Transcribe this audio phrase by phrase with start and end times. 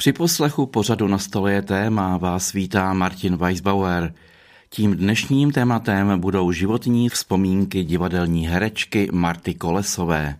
[0.00, 4.14] Při poslechu pořadu na stole je téma vás vítá Martin Weisbauer.
[4.70, 10.36] Tím dnešním tématem budou životní vzpomínky divadelní herečky Marty Kolesové.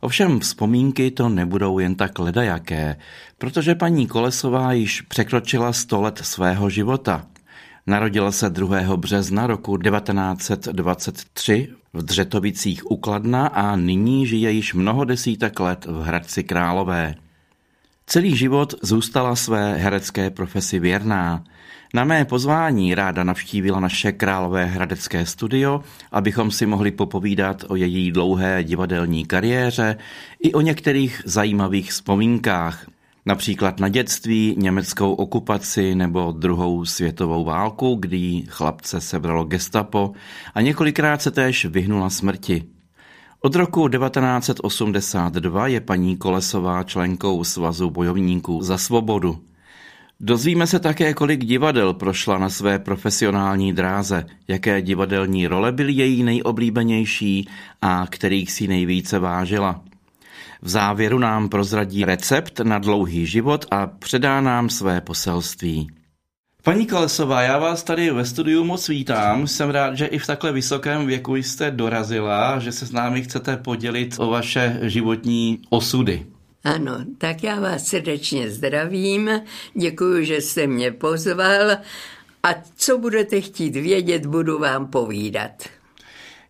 [0.00, 2.96] Ovšem vzpomínky to nebudou jen tak ledajaké,
[3.38, 7.26] protože paní Kolesová již překročila 100 let svého života.
[7.86, 8.96] Narodila se 2.
[8.96, 16.02] března roku 1923 v Dřetovicích u Kladna a nyní žije již mnoho desítek let v
[16.02, 17.14] Hradci Králové.
[18.12, 21.44] Celý život zůstala své herecké profesi věrná.
[21.94, 25.80] Na mé pozvání ráda navštívila naše Králové hradecké studio,
[26.12, 29.96] abychom si mohli popovídat o její dlouhé divadelní kariéře
[30.42, 32.86] i o některých zajímavých vzpomínkách,
[33.26, 40.12] například na dětství, německou okupaci nebo druhou světovou válku, kdy chlapce sebralo gestapo
[40.54, 42.79] a několikrát se též vyhnula smrti.
[43.42, 49.38] Od roku 1982 je paní Kolesová členkou Svazu bojovníků za svobodu.
[50.20, 56.22] Dozvíme se také, kolik divadel prošla na své profesionální dráze, jaké divadelní role byly její
[56.22, 57.48] nejoblíbenější
[57.82, 59.82] a kterých si nejvíce vážila.
[60.62, 65.99] V závěru nám prozradí recept na dlouhý život a předá nám své poselství.
[66.62, 69.46] Paní Kolesová, já vás tady ve studiu moc vítám.
[69.46, 73.56] Jsem rád, že i v takhle vysokém věku jste dorazila, že se s námi chcete
[73.56, 76.26] podělit o vaše životní osudy.
[76.64, 79.30] Ano, tak já vás srdečně zdravím,
[79.74, 81.70] děkuji, že jste mě pozval
[82.42, 85.68] a co budete chtít vědět, budu vám povídat.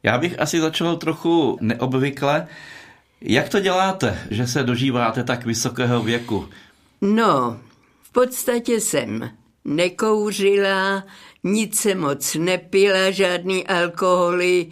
[0.02, 2.46] Já bych asi začal trochu neobvykle.
[3.20, 6.48] Jak to děláte, že se dožíváte tak vysokého věku?
[7.00, 7.60] No,
[8.02, 9.30] v podstatě jsem
[9.64, 11.04] nekouřila,
[11.44, 14.66] nic se moc nepila, žádný alkoholy,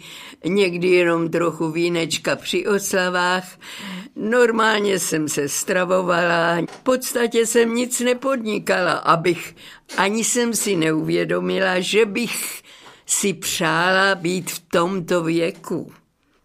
[0.45, 3.59] někdy jenom trochu vínečka při oslavách.
[4.15, 9.55] Normálně jsem se stravovala, v podstatě jsem nic nepodnikala, abych,
[9.97, 12.63] ani jsem si neuvědomila, že bych
[13.05, 15.91] si přála být v tomto věku.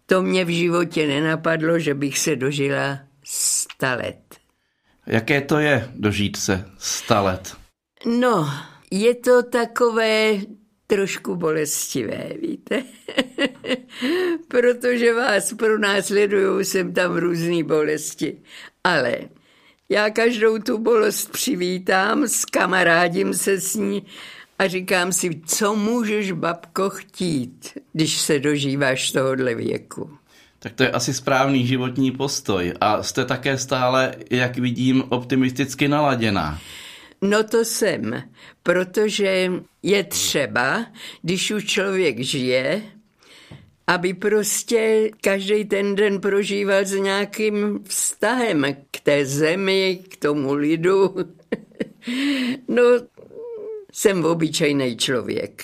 [0.05, 4.17] To mě v životě nenapadlo, že bych se dožila sta let.
[5.07, 7.64] Jaké to je dožít se sta let?
[8.05, 8.49] No,
[8.91, 10.33] je to takové
[10.87, 12.83] trošku bolestivé, víte?
[14.47, 18.37] Protože vás pronásledují sem tam různé bolesti.
[18.83, 19.17] Ale
[19.89, 24.05] já každou tu bolest přivítám, skamarádím se s ní
[24.59, 30.17] a říkám si, co můžeš, babko, chtít, když se dožíváš tohohle věku.
[30.59, 36.59] Tak to je asi správný životní postoj a jste také stále, jak vidím, optimisticky naladěná.
[37.21, 38.23] No to jsem,
[38.63, 39.51] protože
[39.83, 40.85] je třeba,
[41.21, 42.81] když už člověk žije,
[43.87, 51.15] aby prostě každý ten den prožíval s nějakým vztahem k té zemi, k tomu lidu.
[52.67, 52.83] no,
[53.93, 55.63] jsem obyčejný člověk.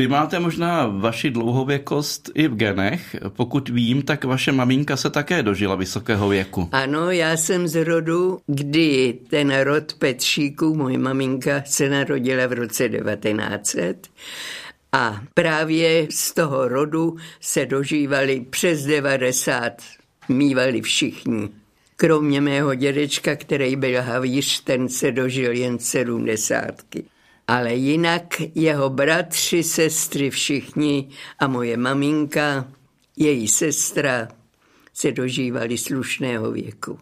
[0.00, 3.16] Vy máte možná vaši dlouhověkost i v genech.
[3.28, 6.68] Pokud vím, tak vaše maminka se také dožila vysokého věku.
[6.72, 12.88] Ano, já jsem z rodu, kdy ten rod Petříků, moje maminka se narodila v roce
[12.88, 14.08] 1900
[14.92, 19.72] a právě z toho rodu se dožívali přes 90,
[20.28, 21.48] mývali všichni.
[21.96, 27.04] Kromě mého dědečka, který byl havíř, ten se dožil jen sedmdesátky
[27.50, 32.68] ale jinak jeho bratři, sestry, všichni a moje maminka,
[33.16, 34.28] její sestra
[34.94, 36.98] se dožívali slušného věku.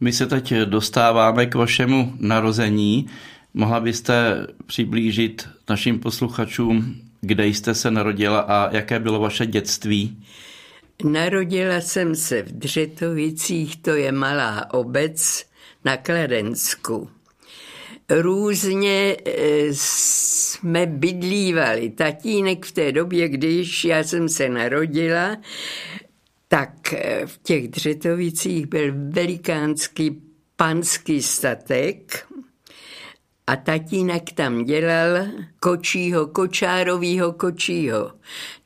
[0.00, 3.06] My se teď dostáváme k vašemu narození.
[3.54, 10.24] Mohla byste přiblížit našim posluchačům, kde jste se narodila a jaké bylo vaše dětství?
[11.04, 15.46] Narodila jsem se v Dřetovicích, to je malá obec
[15.84, 17.08] na Kladensku
[18.10, 19.32] různě eh,
[19.70, 21.90] jsme bydlívali.
[21.90, 25.36] Tatínek v té době, když já jsem se narodila,
[26.48, 30.22] tak eh, v těch Dřetovicích byl velikánský
[30.56, 32.26] panský statek
[33.46, 35.26] a tatínek tam dělal
[35.60, 38.12] kočího, kočárovýho kočího.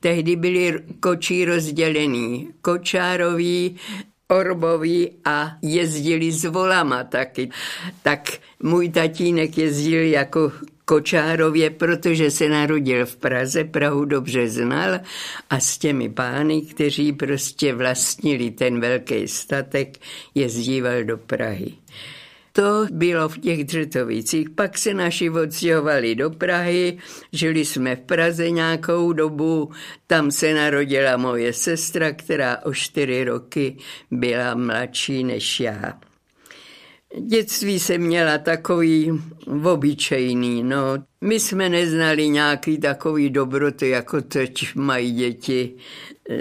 [0.00, 2.48] Tehdy byli kočí rozdělený.
[2.62, 3.76] Kočárový
[4.28, 7.50] Orbovi a jezdili s volama taky.
[8.02, 8.32] Tak
[8.62, 10.52] můj tatínek jezdil jako
[10.84, 15.00] Kočárově, protože se narodil v Praze, Prahu dobře znal
[15.50, 19.98] a s těmi pány, kteří prostě vlastnili ten velký statek,
[20.34, 21.72] jezdíval do Prahy.
[22.56, 24.50] To bylo v těch Dřetovicích.
[24.50, 26.98] Pak se naši odstěhovali do Prahy,
[27.32, 29.70] žili jsme v Praze nějakou dobu,
[30.06, 33.76] tam se narodila moje sestra, která o čtyři roky
[34.10, 35.98] byla mladší než já.
[37.20, 39.22] Dětství jsem měla takový
[39.72, 40.78] obyčejný, no.
[41.20, 45.74] My jsme neznali nějaký takový dobroty, jako teď mají děti.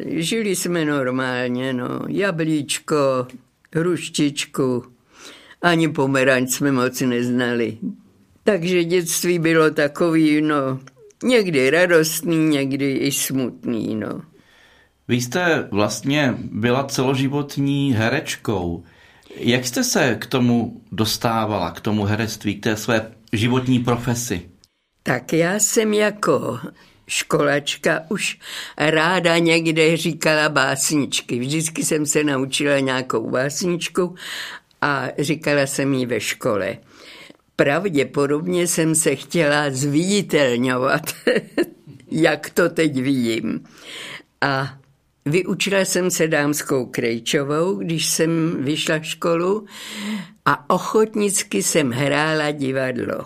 [0.05, 1.99] Žili jsme normálně, no.
[2.07, 3.27] Jablíčko,
[3.75, 4.92] hruštičku,
[5.63, 7.77] ani pomeranč jsme moc neznali.
[8.43, 10.79] Takže dětství bylo takový, no,
[11.23, 14.21] někdy radostný, někdy i smutný, no.
[15.07, 18.83] Vy jste vlastně byla celoživotní herečkou.
[19.35, 24.49] Jak jste se k tomu dostávala, k tomu herectví, k té své životní profesi?
[25.03, 26.59] Tak já jsem jako
[27.07, 28.39] školačka už
[28.77, 31.39] ráda někde říkala básničky.
[31.39, 34.15] Vždycky jsem se naučila nějakou básničku
[34.83, 36.77] a říkala jsem ji ve škole.
[37.55, 41.01] Pravděpodobně jsem se chtěla zviditelňovat,
[42.11, 43.63] jak to teď vidím.
[44.41, 44.77] A
[45.25, 49.65] vyučila jsem se dámskou Krejčovou, když jsem vyšla školu
[50.45, 53.25] a ochotnicky jsem hrála divadlo.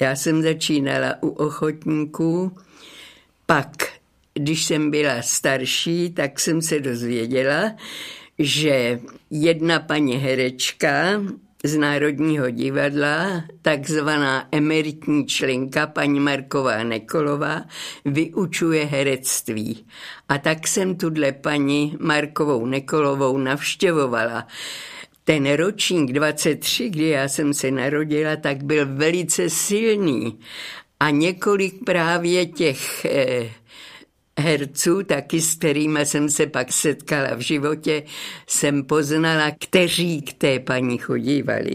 [0.00, 2.56] Já jsem začínala u ochotníků,
[3.46, 3.70] pak,
[4.34, 7.72] když jsem byla starší, tak jsem se dozvěděla,
[8.38, 9.00] že
[9.30, 11.22] jedna paní herečka
[11.64, 17.64] z Národního divadla, takzvaná emeritní členka paní Marková Nekolová,
[18.04, 19.86] vyučuje herectví.
[20.28, 24.46] A tak jsem tudle paní Markovou Nekolovou navštěvovala.
[25.24, 30.38] Ten ročník 23, kdy já jsem se narodila, tak byl velice silný.
[31.00, 33.50] A několik právě těch eh,
[34.38, 38.02] herců, taky s kterými jsem se pak setkala v životě,
[38.46, 41.74] jsem poznala, kteří k té paní chodívali.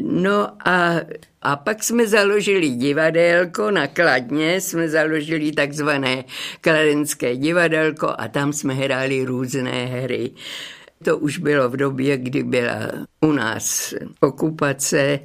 [0.00, 1.00] No a,
[1.42, 6.24] a pak jsme založili divadelko na Kladně, jsme založili takzvané
[6.60, 10.30] kladenské divadelko a tam jsme hráli různé hry.
[11.04, 12.90] To už bylo v době, kdy byla
[13.20, 15.20] u nás okupace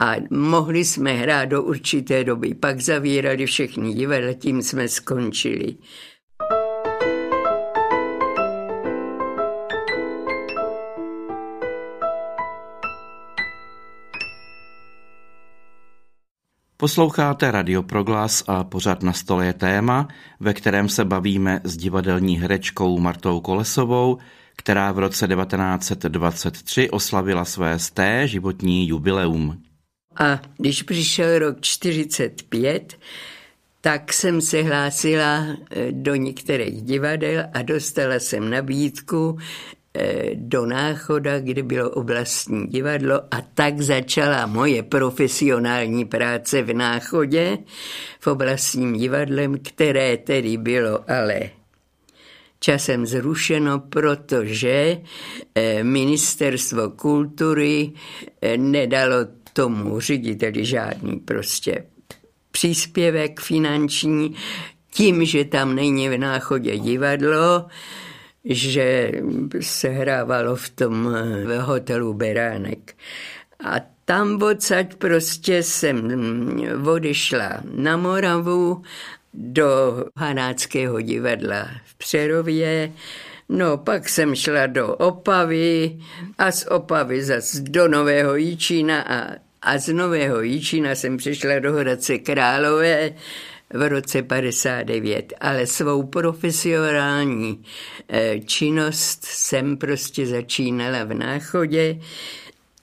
[0.00, 2.54] a mohli jsme hrát do určité doby.
[2.54, 5.76] Pak zavírali všechny divadla, tím jsme skončili.
[16.76, 20.08] Posloucháte Radioproglas a pořád na stole je téma,
[20.40, 24.18] ve kterém se bavíme s divadelní herečkou Martou Kolesovou,
[24.56, 29.69] která v roce 1923 oslavila své sté životní jubileum.
[30.16, 32.98] A když přišel rok 45,
[33.80, 39.38] tak jsem se hlásila eh, do některých divadel a dostala jsem nabídku
[39.94, 47.58] eh, do Náchoda, kde bylo oblastní divadlo a tak začala moje profesionální práce v Náchodě
[48.20, 51.50] v oblastním divadlem, které tedy bylo ale
[52.60, 55.00] časem zrušeno, protože
[55.54, 57.92] eh, ministerstvo kultury
[58.56, 59.16] nedalo
[59.52, 61.84] tomu řediteli žádný prostě
[62.50, 64.36] příspěvek finanční,
[64.90, 67.66] tím, že tam není v náchodě divadlo,
[68.44, 69.12] že
[69.60, 71.14] se hrávalo v tom
[71.44, 72.94] v hotelu Beránek.
[73.64, 73.74] A
[74.04, 76.08] tam odsaď prostě jsem
[76.86, 78.82] odešla na Moravu
[79.34, 82.92] do Hanáckého divadla v Přerově,
[83.52, 85.98] No, pak jsem šla do Opavy
[86.38, 89.26] a z Opavy zas do Nového Jíčína a,
[89.62, 93.12] a z Nového Jíčína jsem přišla do Hradce Králové
[93.70, 97.64] v roce 59, ale svou profesionální
[98.08, 102.00] eh, činnost jsem prostě začínala v Náchodě,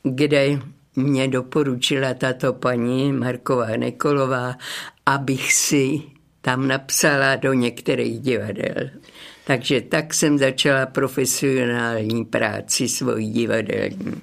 [0.03, 0.59] kde
[0.95, 4.55] mě doporučila tato paní Marková Nekolová,
[5.05, 6.01] abych si
[6.41, 8.89] tam napsala do některých divadel.
[9.43, 14.21] Takže tak jsem začala profesionální práci svojí divadelní.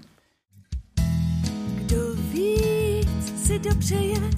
[3.65, 4.31] Víc si dopřeje,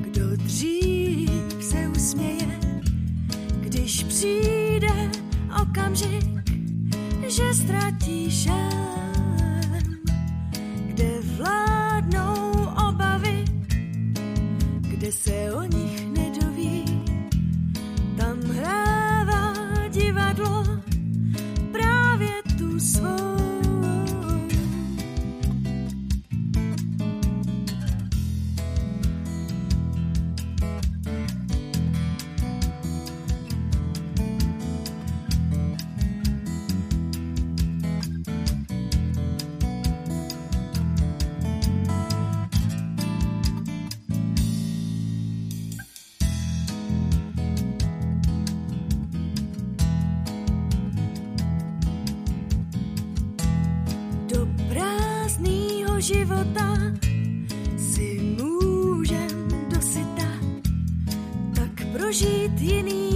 [0.00, 2.58] kdo dřív se usměje,
[3.60, 5.10] když přijde
[5.62, 6.26] okamžik,
[7.28, 9.72] že ztratí šem,
[10.86, 12.52] kde vládnou
[12.88, 13.44] obavy,
[14.80, 16.84] kde se o nich nedoví,
[18.16, 18.40] tam
[56.00, 56.78] života
[57.76, 60.28] si můžem dosyta,
[61.54, 63.09] tak prožít jiný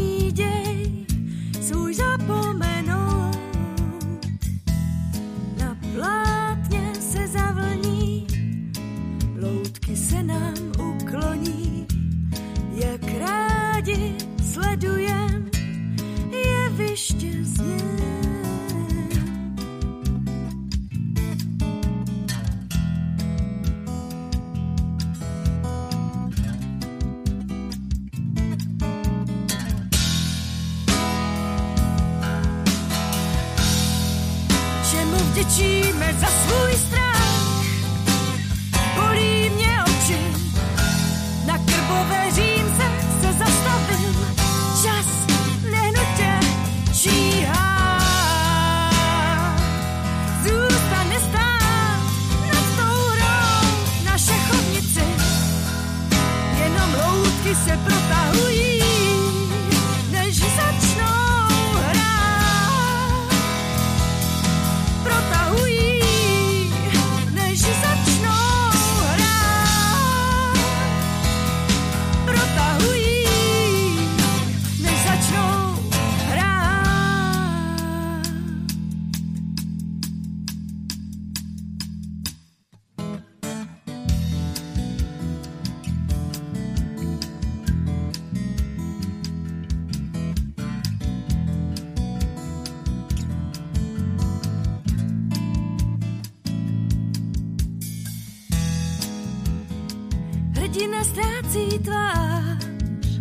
[100.74, 103.20] Hrdina ztrácí tvář,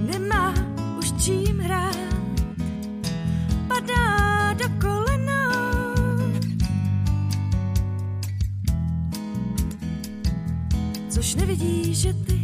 [0.00, 0.54] nemá
[0.98, 2.14] už čím hrát,
[3.68, 5.52] padá do kolena.
[11.08, 12.40] Což nevidí, že ty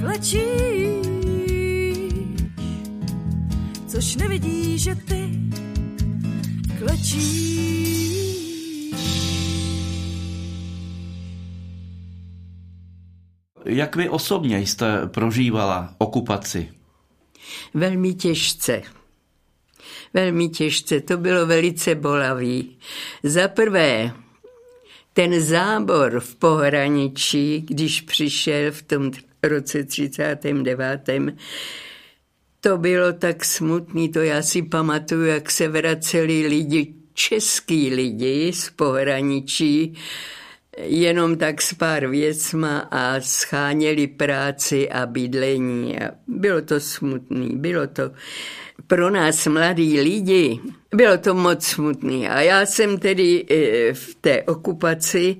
[0.00, 1.06] klečíš,
[3.86, 5.05] což nevidí, že ty
[13.96, 16.72] Jak vy osobně jste prožívala okupaci?
[17.74, 18.82] Velmi těžce.
[20.14, 22.78] Velmi těžce, to bylo velice bolavý.
[23.22, 24.12] Za prvé,
[25.12, 29.10] ten zábor v pohraničí, když přišel v tom
[29.42, 31.08] roce 39.
[32.60, 38.70] To bylo tak smutný, to já si pamatuju, jak se vraceli lidi, český lidi z
[38.70, 39.94] pohraničí,
[40.76, 45.98] jenom tak s pár věcma a scháněli práci a bydlení.
[45.98, 48.10] A bylo to smutný, bylo to
[48.86, 50.60] pro nás mladí lidi,
[50.94, 52.28] bylo to moc smutný.
[52.28, 55.36] A já jsem tedy eh, v té okupaci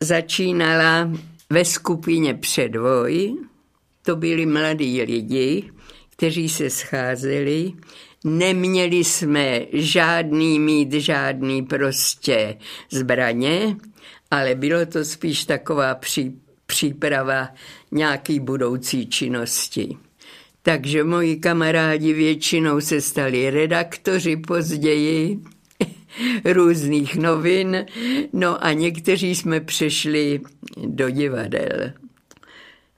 [0.00, 1.10] začínala
[1.50, 3.36] ve skupině Předvoj.
[4.02, 5.70] To byli mladí lidi,
[6.10, 7.72] kteří se scházeli.
[8.24, 12.56] Neměli jsme žádný mít, žádný prostě
[12.90, 13.76] zbraně,
[14.34, 17.48] ale bylo to spíš taková pří, příprava
[17.92, 19.96] nějaký budoucí činnosti.
[20.62, 25.38] Takže moji kamarádi většinou se stali redaktoři později
[26.44, 27.86] různých novin,
[28.32, 30.40] no a někteří jsme přešli
[30.86, 31.92] do divadel.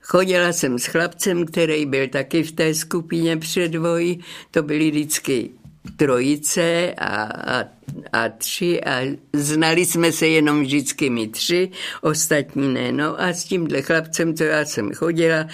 [0.01, 4.19] Chodila jsem s chlapcem, který byl taky v té skupině předvoj,
[4.51, 5.51] to byly vždycky
[5.97, 7.65] trojice a, a,
[8.13, 12.93] a tři a znali jsme se jenom vždycky my tři, ostatní ne.
[12.93, 15.47] No a s tímhle chlapcem, co já jsem chodila,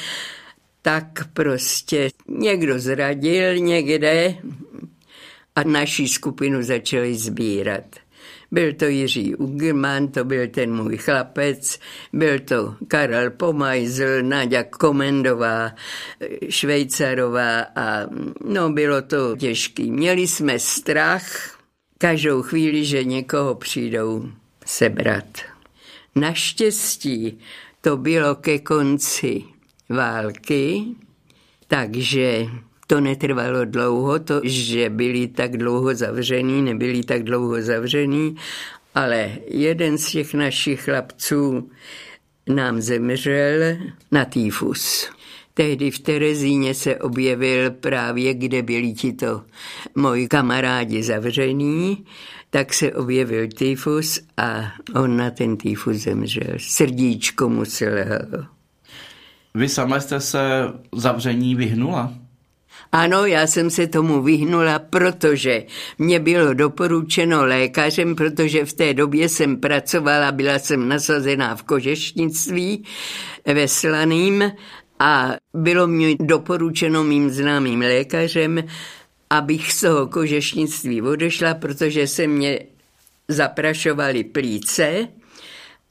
[0.82, 4.34] tak prostě někdo zradil někde
[5.56, 7.84] a naší skupinu začali sbírat.
[8.52, 11.78] Byl to Jiří Ugerman, to byl ten můj chlapec,
[12.12, 15.72] byl to Karel Pomajzl, Nadia Komendová,
[16.48, 18.06] Švejcarová a
[18.44, 19.90] no bylo to těžký.
[19.90, 21.58] Měli jsme strach
[21.98, 24.28] každou chvíli, že někoho přijdou
[24.66, 25.24] sebrat.
[26.14, 27.40] Naštěstí
[27.80, 29.44] to bylo ke konci
[29.88, 30.84] války,
[31.68, 32.46] takže
[32.92, 38.36] to netrvalo dlouho, to, že byli tak dlouho zavřený, nebyli tak dlouho zavřený,
[38.94, 41.70] ale jeden z těch našich chlapců
[42.48, 43.76] nám zemřel
[44.10, 45.10] na týfus.
[45.54, 49.42] Tehdy v Terezíně se objevil právě, kde byli tito
[49.94, 52.04] moji kamarádi zavření,
[52.50, 56.54] tak se objevil týfus a on na ten týfus zemřel.
[56.58, 58.44] Srdíčko mu selhalo.
[59.54, 60.40] Vy sama jste se
[60.94, 62.21] zavření vyhnula?
[62.94, 65.64] Ano, já jsem se tomu vyhnula, protože
[65.98, 72.84] mě bylo doporučeno lékařem, protože v té době jsem pracovala, byla jsem nasazená v kožešnictví
[73.46, 74.52] ve Slaným
[74.98, 78.64] a bylo mi doporučeno mým známým lékařem,
[79.30, 82.60] abych z toho kožešnictví odešla, protože se mě
[83.28, 85.08] zaprašovaly plíce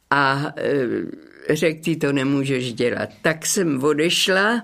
[0.10, 3.10] a e, řekl, ty to nemůžeš dělat.
[3.22, 4.64] Tak jsem odešla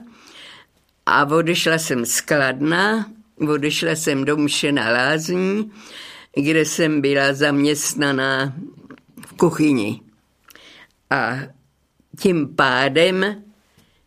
[1.08, 3.06] a odešla jsem z Kladna,
[3.48, 5.72] odešla jsem do Mšena Lázní,
[6.36, 8.54] kde jsem byla zaměstnaná
[9.28, 10.02] v kuchyni.
[11.10, 11.38] A
[12.20, 13.44] tím pádem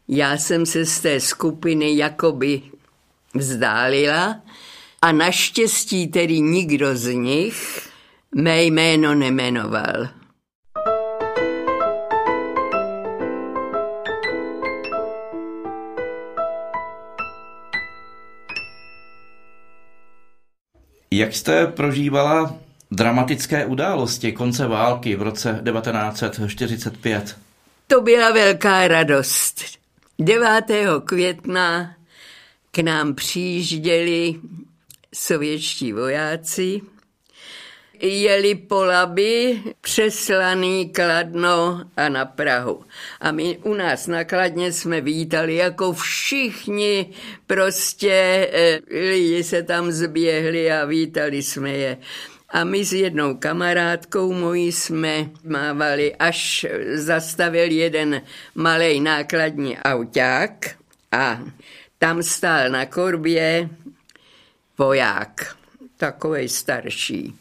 [0.09, 2.63] já jsem se z té skupiny jakoby
[3.35, 4.41] vzdálila
[5.03, 7.89] a naštěstí tedy nikdo z nich
[8.35, 10.20] mé jméno nemenoval.
[21.15, 22.57] Jak jste prožívala
[22.91, 27.37] dramatické události konce války v roce 1945?
[27.87, 29.65] To byla velká radost.
[30.19, 30.65] 9.
[31.05, 31.95] května
[32.71, 34.35] k nám přijížděli
[35.15, 36.81] sovětští vojáci,
[38.01, 42.85] jeli po Labi, přeslaný Kladno a na Prahu.
[43.21, 47.07] A my u nás na Kladně jsme vítali jako všichni,
[47.47, 51.97] prostě eh, lidi se tam zběhli a vítali jsme je.
[52.49, 58.23] A my s jednou kamarádkou mojí jsme mávali, až zastavil jeden
[58.55, 60.77] malý nákladní auták
[61.13, 61.41] a
[61.99, 63.69] tam stál na korbě
[64.79, 65.57] voják,
[65.97, 67.35] takovej starší.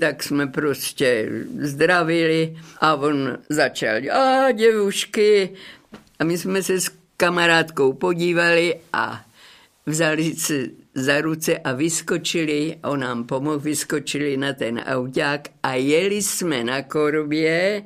[0.00, 1.28] Tak jsme prostě
[1.60, 5.50] zdravili a on začal, a děvušky.
[6.18, 9.24] A my jsme se s kamarádkou podívali a
[9.86, 16.22] vzali si za ruce a vyskočili, on nám pomohl, vyskočili na ten auták a jeli
[16.22, 17.82] jsme na korbě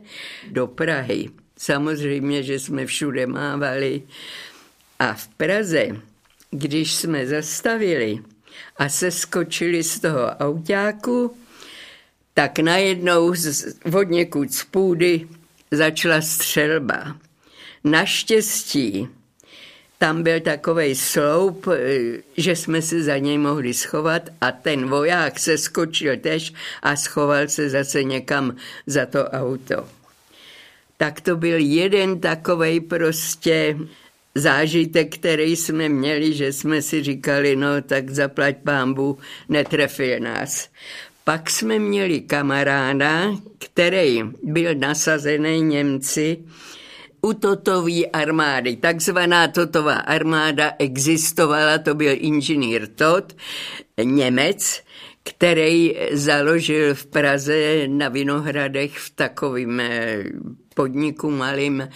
[0.51, 1.31] do Prahy.
[1.59, 4.03] Samozřejmě, že jsme všude mávali.
[4.99, 5.87] A v Praze,
[6.51, 8.19] když jsme zastavili
[8.77, 11.37] a se skočili z toho autáku,
[12.35, 15.29] tak najednou z vodněkud z půdy
[15.71, 17.17] začala střelba.
[17.85, 19.09] Naštěstí
[20.03, 25.39] tam byl takový sloup, eh, že jsme se za něj mohli schovat a ten voják
[25.39, 29.89] se skočil tež a schoval se zase někam za to auto.
[30.97, 33.79] Tak to byl jeden takový prostě
[34.35, 39.19] zážitek, který jsme měli, že jsme si říkali, no tak zaplať pámbu,
[39.49, 40.69] netrefil nás.
[41.25, 46.45] Pak jsme měli kamaráda, který byl nasazený Němci,
[47.23, 48.77] u Totové armády.
[48.77, 53.37] Takzvaná Totová armáda existovala, to byl inženýr Tot,
[54.03, 54.83] Němec,
[55.23, 60.25] který založil v Praze na Vinohradech v takovém eh,
[60.75, 61.89] podniku malým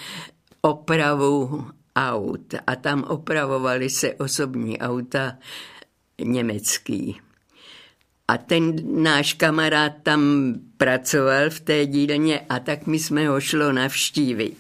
[0.61, 2.55] opravu aut.
[2.67, 5.39] A tam opravovali se osobní auta
[6.25, 7.21] německý.
[8.29, 13.73] A ten náš kamarád tam pracoval v té dílně a tak my jsme ho šlo
[13.73, 14.57] navštívit.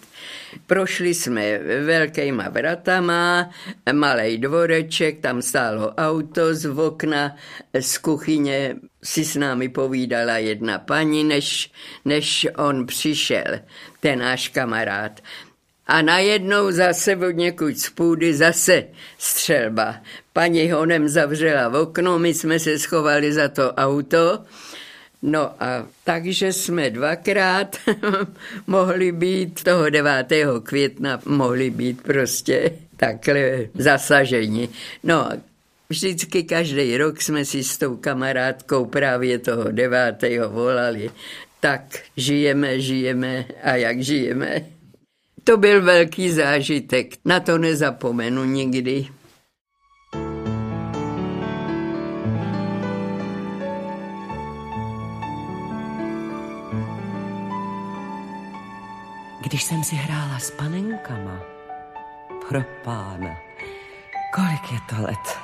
[0.66, 3.50] Prošli jsme velkýma vratama,
[3.92, 7.36] malý dvoreček, tam stálo auto z okna,
[7.80, 11.72] z kuchyně si s námi povídala jedna paní, než,
[12.04, 13.60] než on přišel,
[14.00, 15.20] ten náš kamarád.
[15.86, 18.84] A najednou zase od někud z půdy zase
[19.18, 19.96] střelba.
[20.32, 24.38] Paní honem zavřela v okno, my jsme se schovali za to auto
[25.22, 27.76] No a takže jsme dvakrát
[28.66, 30.26] mohli být toho 9.
[30.62, 34.68] května, mohli být prostě takhle zasaženi.
[35.04, 35.28] No
[35.88, 40.16] vždycky každý rok jsme si s tou kamarádkou právě toho 9.
[40.48, 41.10] volali,
[41.60, 41.82] tak
[42.16, 44.75] žijeme, žijeme a jak žijeme.
[45.46, 49.06] To byl velký zážitek, na to nezapomenu nikdy.
[59.40, 61.40] Když jsem si hrála s panenkama,
[62.48, 63.36] pro pána,
[64.34, 65.38] kolik je to let,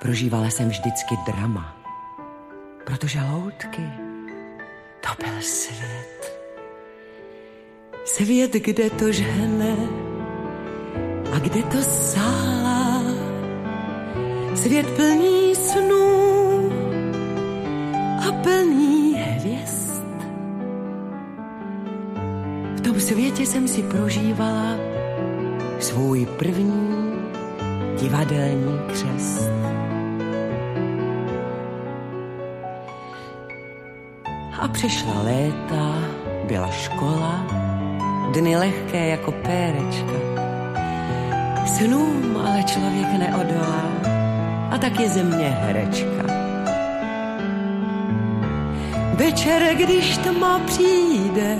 [0.00, 1.76] prožívala jsem vždycky drama,
[2.86, 3.82] protože loutky,
[5.00, 6.31] to byl svět.
[8.04, 9.76] Svět, kde to žhne
[11.32, 13.02] a kde to sálá.
[14.54, 16.12] Svět plný snů
[18.28, 20.04] a plný hvězd.
[22.82, 24.76] tom světě jsem si prožívala
[25.80, 27.12] svůj první
[28.00, 29.50] divadelní křest.
[34.60, 35.94] A přišla léta,
[36.46, 37.46] byla škola,
[38.30, 40.12] dny lehké jako pérečka.
[41.66, 43.82] Snům ale člověk neodolá
[44.70, 46.22] a tak je ze mě herečka.
[49.14, 51.58] Večer, když tma přijde,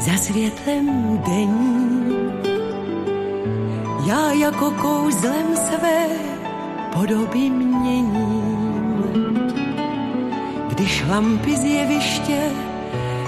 [0.00, 2.32] za světlem denní,
[4.06, 6.06] já jako kouzlem své
[6.94, 8.48] podoby měním.
[10.68, 12.50] Když lampy z jeviště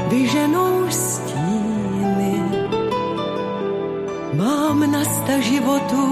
[0.08, 1.29] vyženou stíny,
[4.40, 6.06] mám na sta životů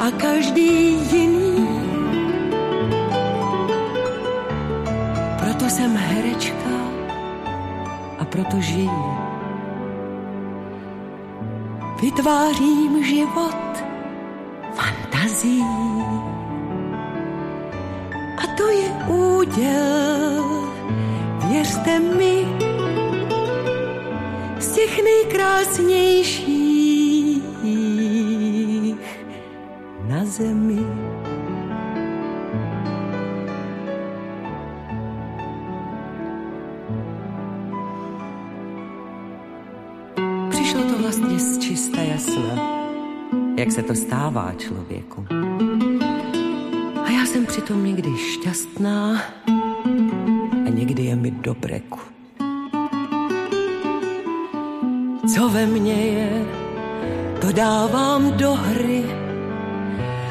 [0.00, 1.68] a každý jiný.
[5.40, 6.76] Proto jsem herečka
[8.18, 9.04] a proto žiju.
[12.02, 13.84] Vytvářím život
[14.74, 15.64] fantazí.
[18.38, 20.44] A to je úděl,
[21.48, 22.46] věřte mi,
[24.58, 26.51] z těch nejkrásnějších
[43.72, 45.26] se to stává člověku.
[47.04, 49.22] A já jsem přitom někdy šťastná
[50.66, 51.98] a někdy je mi do breku.
[55.34, 56.46] Co ve mně je,
[57.40, 59.04] to dávám do hry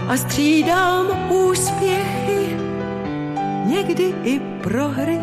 [0.07, 2.57] a střídám úspěchy,
[3.65, 5.19] někdy i prohry.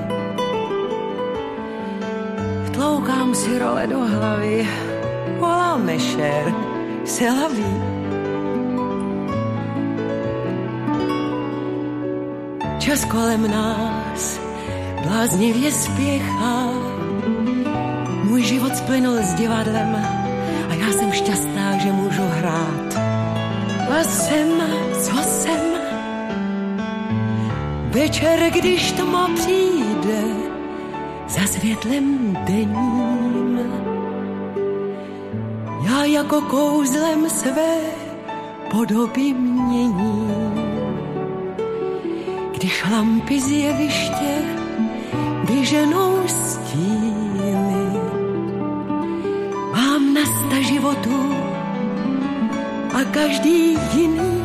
[2.72, 4.68] Tloukám si role do hlavy,
[5.38, 6.54] voláme šer,
[7.04, 7.97] se laví.
[12.88, 14.40] Čas kolem nás
[15.05, 16.72] bláznivě spěchá,
[18.24, 19.96] můj život splynul s divadlem
[20.70, 22.96] a já jsem šťastná, že můžu hrát.
[23.90, 24.62] A jsem,
[25.03, 25.61] co jsem,
[27.90, 30.22] večer, když tma přijde,
[31.29, 33.61] za světlem denním.
[35.85, 37.77] Já jako kouzlem své
[38.70, 40.47] podoby měním.
[42.58, 44.42] Když lampy z jeviště
[45.44, 47.52] vyženou stíny,
[49.72, 51.34] mám na sta životů
[52.94, 54.42] a každý jiný.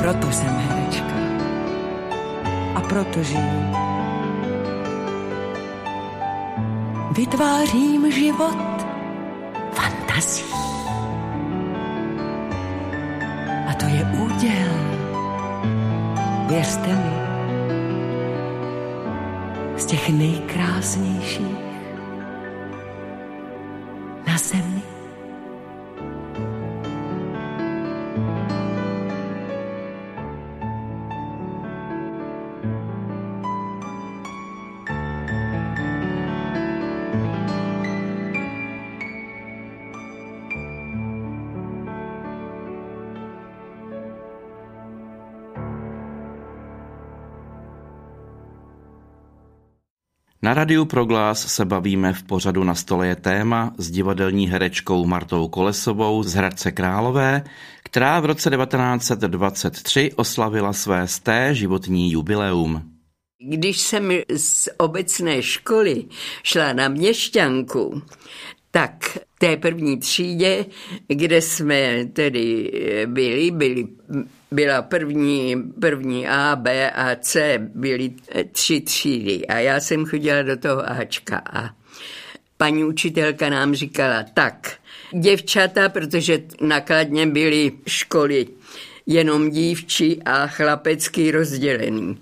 [0.00, 1.16] Proto jsem herečka
[2.74, 3.74] a proto žiju.
[7.10, 8.86] Vytvářím život
[9.72, 10.57] fantazí.
[16.48, 17.28] Věřte mi,
[19.76, 21.67] z těch nejkrásnějších
[50.48, 55.48] Na Radiu Proglas se bavíme v pořadu Na stole je téma s divadelní herečkou Martou
[55.48, 57.44] Kolesovou z Hradce Králové,
[57.84, 62.82] která v roce 1923 oslavila své sté životní jubileum.
[63.48, 66.04] Když jsem z obecné školy
[66.42, 68.02] šla na měšťanku,
[68.70, 70.66] tak té první třídě,
[71.08, 72.72] kde jsme tedy
[73.06, 73.86] byli, byli
[74.50, 78.12] byla první, první A, B a C, byly
[78.52, 81.70] tři třídy a já jsem chodila do toho Ačka a
[82.56, 84.72] paní učitelka nám říkala tak,
[85.20, 88.46] děvčata, protože nakladně byly školy
[89.06, 92.18] jenom dívčí a chlapecký rozdělený.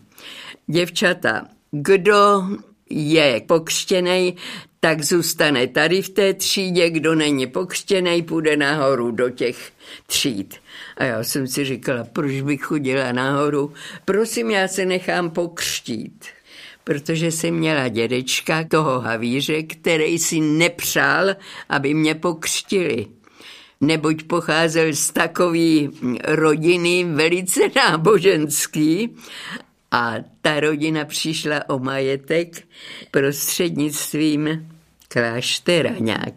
[0.66, 2.42] Děvčata, kdo
[2.90, 4.36] je pokřtěný,
[4.86, 9.72] tak zůstane tady v té třídě, kdo není pokřtěný, půjde nahoru do těch
[10.06, 10.54] tříd.
[10.96, 13.72] A já jsem si říkala, proč bych chodila nahoru?
[14.04, 16.24] Prosím, já se nechám pokřtít.
[16.84, 21.36] Protože jsem měla dědečka toho havíře, který si nepřál,
[21.68, 23.06] aby mě pokřtili
[23.80, 25.78] neboť pocházel z takové
[26.24, 29.16] rodiny velice náboženský
[29.90, 32.62] a ta rodina přišla o majetek
[33.10, 34.75] prostřednictvím
[35.08, 36.34] kláštera nějak.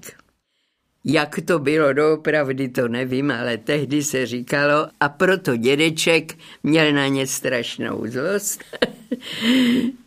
[1.06, 7.08] Jak to bylo doopravdy, to nevím, ale tehdy se říkalo a proto dědeček měl na
[7.08, 8.64] ně strašnou zlost.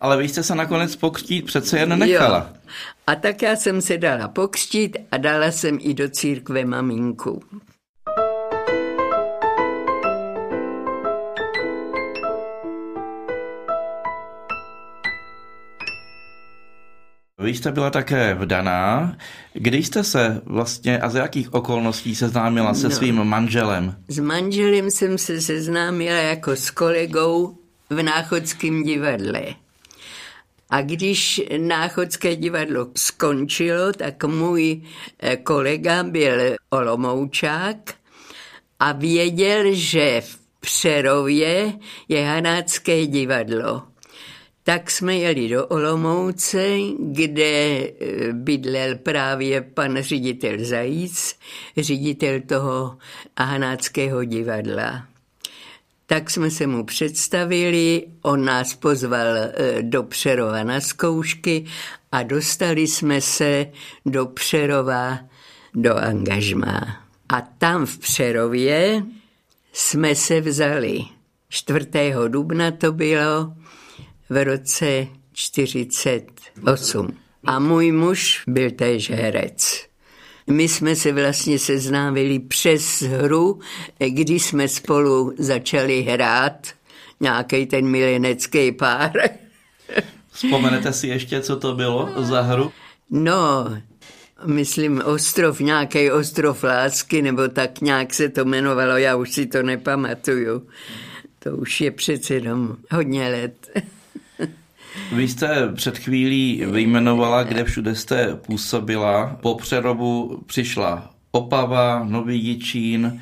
[0.00, 2.50] Ale vy jste se nakonec pokřtít přece jen nechala.
[2.50, 2.60] Jo.
[3.06, 7.42] A tak já jsem se dala pokřtít a dala jsem i do církve maminku.
[17.38, 19.16] Vy jste byla také vdaná.
[19.52, 22.94] Kdy jste se vlastně a za jakých okolností seznámila se No.
[22.94, 23.96] svým manželem?
[24.08, 27.58] S manželem jsem se seznámila jako s kolegou
[27.90, 29.42] v Náchodském divadle.
[30.70, 34.82] A když Náchodské divadlo skončilo, tak můj
[35.20, 37.76] eh, kolega byl Olomoučák
[38.80, 41.72] a věděl, že v Přerově
[42.08, 43.82] je Hanácké divadlo.
[44.68, 51.36] Tak jsme jeli do Olomouce, kde eh, bydlel právě pan ředitel Zajíc,
[51.76, 52.98] ředitel toho
[53.38, 55.06] Hanáckého divadla.
[56.06, 61.64] Tak jsme se mu představili, on nás pozval eh, do Přerova na zkoušky
[62.12, 63.66] a dostali jsme se
[64.06, 65.18] do Přerova
[65.74, 67.06] do angažmá.
[67.28, 69.02] A tam v Přerově
[69.72, 71.00] jsme se vzali.
[71.48, 71.86] 4.
[72.28, 73.52] dubna to bylo
[74.30, 77.16] v roce 48.
[77.44, 79.88] A můj muž byl též herec.
[80.50, 83.60] My jsme se vlastně seznámili přes hru,
[84.08, 86.66] kdy jsme spolu začali hrát
[87.20, 89.12] nějaký ten milenecký pár.
[90.32, 92.72] Vzpomenete si ještě, co to bylo za hru?
[93.10, 93.66] No,
[94.46, 99.62] myslím ostrov, nějaký ostrov lásky, nebo tak nějak se to jmenovalo, já už si to
[99.62, 100.66] nepamatuju.
[101.38, 103.70] To už je přece jenom hodně let.
[105.12, 109.36] Vy jste před chvílí vyjmenovala, kde všude jste působila.
[109.42, 113.20] Po přerobu přišla Opava, Nový Jičín,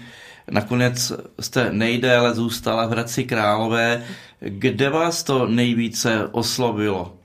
[0.51, 4.05] nakonec jste nejdéle zůstala v Hradci Králové.
[4.41, 7.17] Kde vás to nejvíce oslovilo?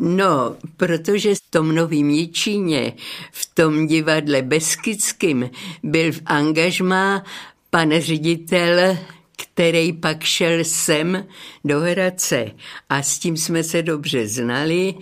[0.00, 2.92] No, protože v tom Novým Jičíně,
[3.32, 5.50] v tom divadle Beskickým,
[5.82, 7.24] byl v angažmá
[7.70, 8.96] pan ředitel,
[9.36, 11.26] který pak šel sem
[11.64, 12.50] do Hradce.
[12.88, 14.94] A s tím jsme se dobře znali.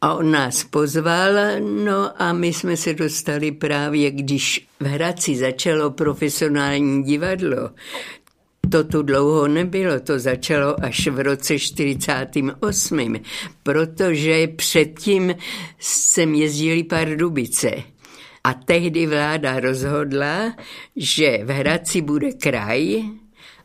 [0.00, 5.90] A on nás pozval, no a my jsme se dostali právě, když v Hradci začalo
[5.90, 7.70] profesionální divadlo,
[8.70, 13.14] to tu dlouho nebylo, to začalo až v roce 48.
[13.62, 15.34] Protože předtím
[15.78, 17.70] sem jezdili Pardubice.
[18.44, 20.56] A tehdy vláda rozhodla,
[20.96, 23.02] že v Hradci bude kraj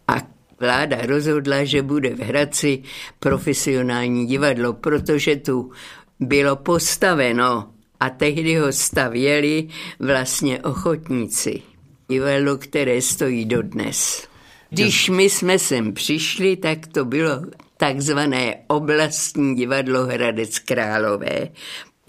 [0.08, 0.22] a
[0.60, 2.84] vláda rozhodla, že bude v Hradci
[3.20, 5.72] profesionální divadlo, protože tu
[6.20, 9.68] bylo postaveno a tehdy ho stavěli
[10.00, 11.62] vlastně ochotníci.
[12.08, 14.28] Divadlo, které stojí dodnes.
[14.70, 17.42] Když my jsme sem přišli, tak to bylo
[17.78, 21.50] takzvané oblastní divadlo Hradec Králové.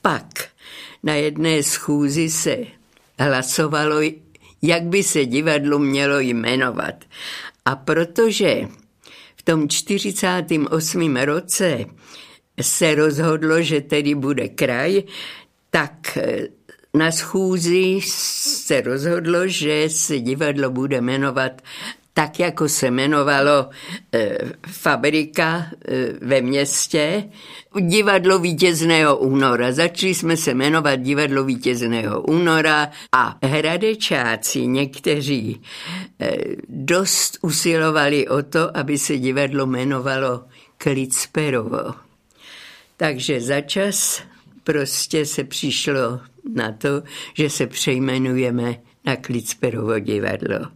[0.02, 0.44] Pak
[1.02, 2.59] na jedné schůzi se
[3.18, 4.00] hlasovalo,
[4.62, 6.94] jak by se divadlo mělo jmenovat.
[7.66, 8.68] A protože
[9.37, 11.16] v tom 48.
[11.16, 11.85] roce
[12.61, 15.02] se rozhodlo, že tedy bude kraj,
[15.70, 16.18] tak
[16.94, 21.62] na schůzi se rozhodlo, že se divadlo bude jmenovat
[22.16, 23.68] tak, jako se jmenovalo
[24.14, 27.24] e, fabrika e, ve městě,
[27.81, 29.72] divadlo vítězného února.
[29.72, 35.61] Začali jsme se jmenovat divadlo vítězného února a hradečáci někteří
[36.20, 36.37] e,
[36.68, 40.44] dost usilovali o to, aby se divadlo jmenovalo
[40.79, 41.94] Klicperovo.
[42.96, 44.22] Takže začas
[44.64, 46.20] prostě se přišlo
[46.55, 47.02] na to,
[47.35, 50.66] že se přejmenujeme na Klicperovo divadlo.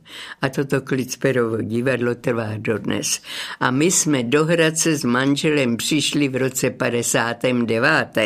[0.42, 3.20] A toto Klicperovo divadlo trvá dodnes.
[3.60, 8.18] A my jsme do Hradce s manželem přišli v roce 59.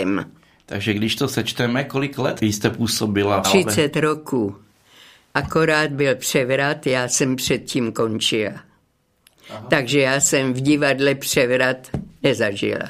[0.66, 3.40] Takže když to sečteme, kolik let jste působila?
[3.40, 4.56] 30 roků.
[5.34, 8.52] Akorát byl převrat, já jsem předtím končila.
[9.50, 9.66] Aha.
[9.70, 11.76] Takže já jsem v divadle převrat
[12.22, 12.88] nezažila.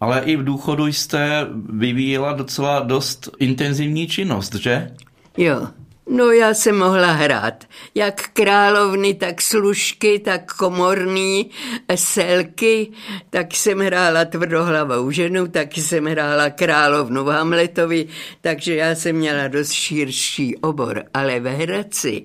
[0.00, 4.90] Ale i v důchodu jste vyvíjela docela dost intenzivní činnost, že?
[5.36, 5.68] Jo.
[6.10, 7.64] No já jsem mohla hrát.
[7.94, 11.50] Jak královny, tak služky, tak komorní
[11.94, 12.90] selky.
[13.30, 18.06] Tak jsem hrála tvrdohlavou ženu, taky jsem hrála královnu v Hamletovi,
[18.40, 21.04] takže já jsem měla dost širší obor.
[21.14, 22.24] Ale ve Hradci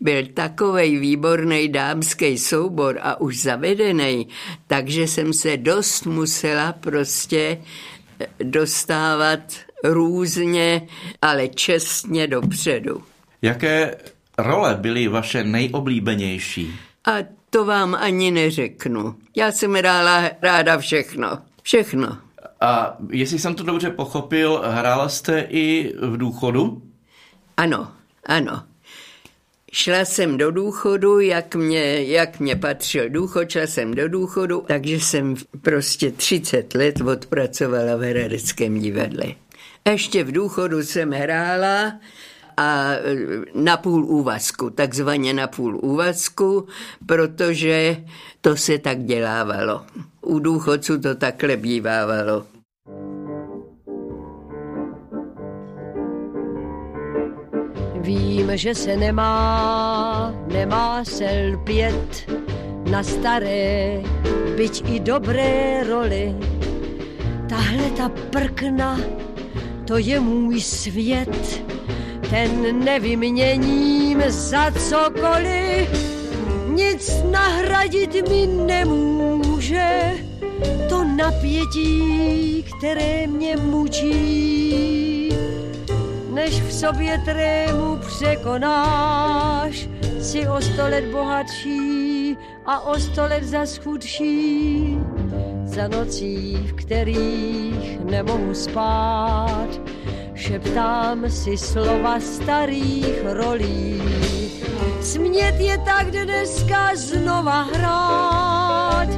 [0.00, 4.28] byl takovej výborný dámský soubor a už zavedený,
[4.66, 7.58] takže jsem se dost musela prostě
[8.42, 9.40] dostávat
[9.84, 10.88] různě,
[11.22, 13.13] ale čestně dopředu.
[13.44, 13.96] Jaké
[14.38, 16.76] role byly vaše nejoblíbenější?
[17.04, 17.12] A
[17.50, 19.14] to vám ani neřeknu.
[19.36, 21.38] Já jsem hrála ráda všechno.
[21.62, 22.18] Všechno.
[22.60, 26.82] A jestli jsem to dobře pochopil, hrála jste i v důchodu?
[27.56, 27.92] Ano,
[28.26, 28.62] ano.
[29.72, 35.00] Šla jsem do důchodu, jak mě, jak mě patřil důchod, šla jsem do důchodu, takže
[35.00, 39.24] jsem prostě 30 let odpracovala v Hradeckém divadle.
[39.90, 41.92] Ještě v důchodu jsem hrála
[42.56, 42.90] a
[43.54, 46.66] na půl úvazku, takzvaně na půl úvazku,
[47.06, 47.96] protože
[48.40, 49.82] to se tak dělávalo.
[50.20, 52.44] U důchodců to takhle bývávalo.
[58.00, 62.30] Vím, že se nemá, nemá se lpět
[62.90, 64.02] na staré,
[64.56, 66.36] byť i dobré roli.
[67.48, 69.00] Tahle ta prkna,
[69.86, 71.64] to je můj svět,
[72.34, 75.88] ten nevyměním za cokoliv.
[76.68, 80.12] Nic nahradit mi nemůže,
[80.88, 85.28] to napětí, které mě mučí.
[86.30, 89.88] Než v sobě trému překonáš,
[90.20, 94.98] si o sto let bohatší a o sto let zas chudší.
[95.64, 99.68] Za nocí, v kterých nemohu spát,
[100.34, 104.02] šeptám si slova starých rolí.
[105.00, 109.08] Smět je tak dneska znova hrát,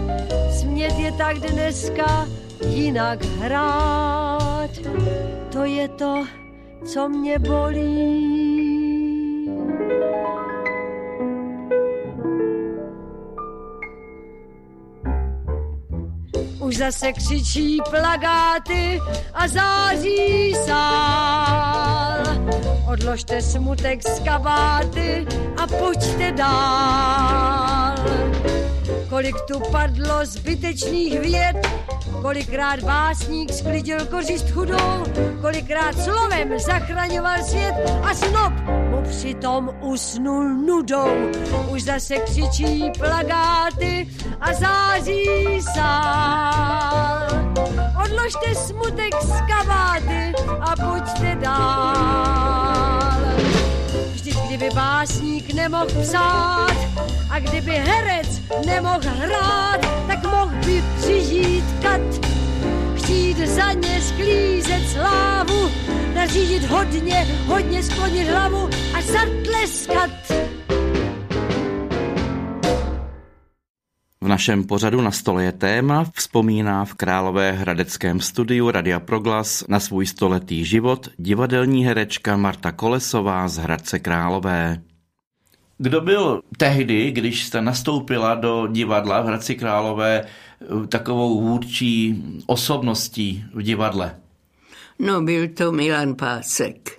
[0.61, 2.29] smět je tak dneska
[2.68, 4.70] jinak hrát.
[5.52, 6.24] To je to,
[6.85, 8.55] co mě bolí.
[16.66, 19.00] Už zase křičí plagáty
[19.35, 22.18] a září sál.
[22.92, 25.26] Odložte smutek z kabáty
[25.57, 27.94] a pojďte dál.
[29.08, 31.56] Kolik tu padlo zbytečných věd,
[32.22, 35.04] kolikrát básník sklidil kořist chudou,
[35.40, 38.52] kolikrát slovem zachraňoval svět a snob
[38.90, 41.08] mu přitom usnul nudou.
[41.70, 44.08] Už zase křičí plagáty
[44.40, 45.24] a září
[45.74, 47.26] sál.
[48.04, 53.15] Odložte smutek z kabáty a pojďte dál.
[54.56, 56.76] Kdyby básník nemohl psát
[57.30, 62.00] a kdyby herec nemohl hrát, tak mohl by přižít kat.
[62.94, 65.70] Chtít za ně sklízet slávu,
[66.14, 70.45] nařídit hodně, hodně sklonit hlavu a zatleskat.
[74.37, 80.07] Našem pořadu na stole je téma vzpomíná v Králové hradeckém studiu Radia Proglas na svůj
[80.07, 84.83] stoletý život divadelní herečka Marta Kolesová z Hradce Králové.
[85.79, 90.25] Kdo byl tehdy, když jste nastoupila do divadla v Hradci Králové,
[90.88, 94.16] takovou vůdčí osobností v divadle?
[94.99, 96.99] No, byl to Milan Pásek,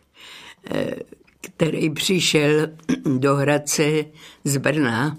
[0.72, 0.96] eh,
[1.42, 2.68] který přišel
[3.18, 4.06] do Hradce
[4.44, 5.18] z Brna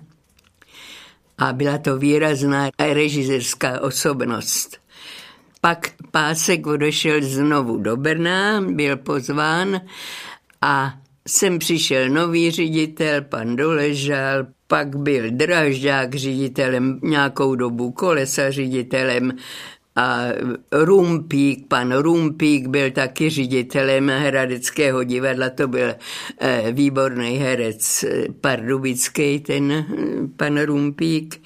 [1.38, 4.79] a byla to výrazná režisérská osobnost.
[5.61, 9.81] Pak Pásek odešel znovu do Brna, byl pozván
[10.62, 10.94] a
[11.29, 19.33] sem přišel nový ředitel, pan Doležal, pak byl Dražďák ředitelem nějakou dobu, Kolesa ředitelem
[19.99, 20.33] a
[20.73, 25.95] Rumpík, pan Rumpík byl taky ředitelem Hradeckého divadla, to byl
[26.41, 28.05] eh, výborný herec
[28.41, 29.85] pardubický, ten eh,
[30.37, 31.43] pan Rumpík.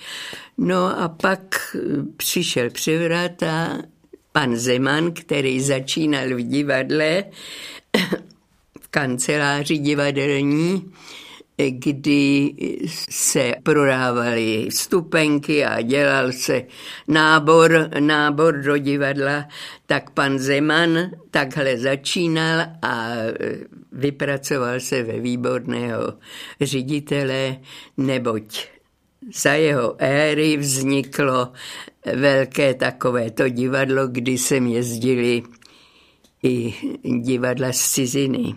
[0.58, 1.76] No a pak
[2.16, 3.78] přišel převrat a
[4.32, 7.24] pan Zeman, který začínal v divadle,
[8.80, 10.92] v kanceláři divadelní,
[11.56, 12.54] kdy
[13.10, 16.62] se prodávaly stupenky a dělal se
[17.08, 19.48] nábor, nábor do divadla,
[19.86, 23.12] tak pan Zeman takhle začínal a
[23.92, 26.14] vypracoval se ve výborného
[26.60, 27.56] ředitele,
[27.96, 28.68] neboť
[29.34, 31.52] za jeho éry vzniklo
[32.16, 35.42] velké takovéto divadlo, kdy sem jezdili
[36.42, 36.74] i
[37.22, 38.54] divadla z ciziny.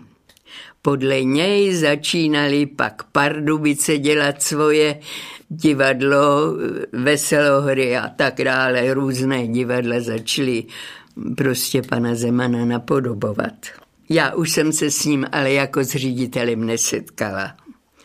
[0.86, 5.00] Podle něj začínali pak Pardubice dělat svoje
[5.48, 6.54] divadlo,
[6.92, 8.94] veselohry a tak dále.
[8.94, 10.64] Různé divadla začaly
[11.36, 13.54] prostě pana Zemana napodobovat.
[14.08, 17.56] Já už jsem se s ním ale jako s ředitelem nesetkala.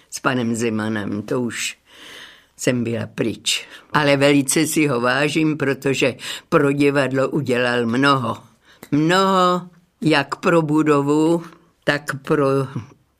[0.09, 1.77] S panem Zemanem, to už
[2.57, 3.67] jsem byla pryč.
[3.93, 6.15] Ale velice si ho vážím, protože
[6.49, 8.37] pro divadlo udělal mnoho.
[8.91, 9.61] Mnoho
[10.01, 11.43] jak pro budovu,
[11.83, 12.47] tak pro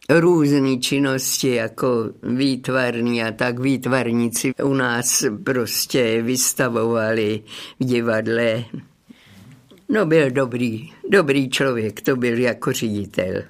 [0.09, 7.41] různé činnosti, jako výtvarní a tak výtvarníci u nás prostě vystavovali
[7.79, 8.63] v divadle.
[9.89, 13.41] No byl dobrý, dobrý člověk, to byl jako ředitel.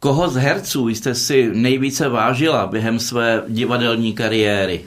[0.00, 4.84] Koho z herců jste si nejvíce vážila během své divadelní kariéry?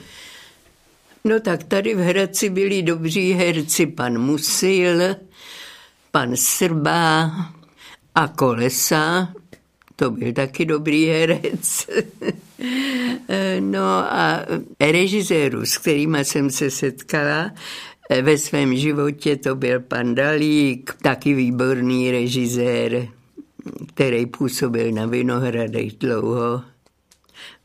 [1.24, 5.16] No tak tady v Hradci byli dobří herci pan Musil,
[6.10, 7.30] pan Srbá
[8.18, 9.28] a Kolesa,
[9.96, 11.86] to byl taky dobrý herec.
[13.60, 14.46] no a
[14.80, 17.50] režiséru, s kterými jsem se setkala,
[18.22, 23.08] ve svém životě to byl pan Dalík, taky výborný režisér,
[23.94, 26.62] který působil na Vinohradech dlouho.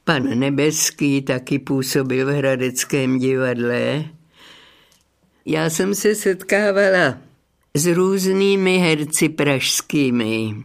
[0.04, 4.06] Pan Nebeský taky působil v Hradeckém divadle.
[5.46, 7.18] Já jsem se setkávala
[7.78, 10.56] s různými herci pražskými.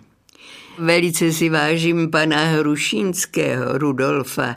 [0.79, 4.57] Velice si vážím pana Hrušínského, Rudolfa.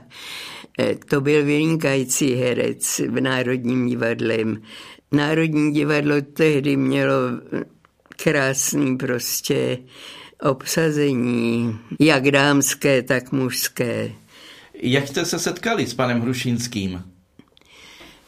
[0.80, 4.62] E, to byl vynikající herec v Národním divadlem.
[5.12, 7.14] Národní divadlo tehdy mělo
[8.24, 9.78] krásný prostě
[10.42, 14.12] obsazení, jak dámské, tak mužské.
[14.74, 17.04] Jak jste se setkali s panem Hrušínským?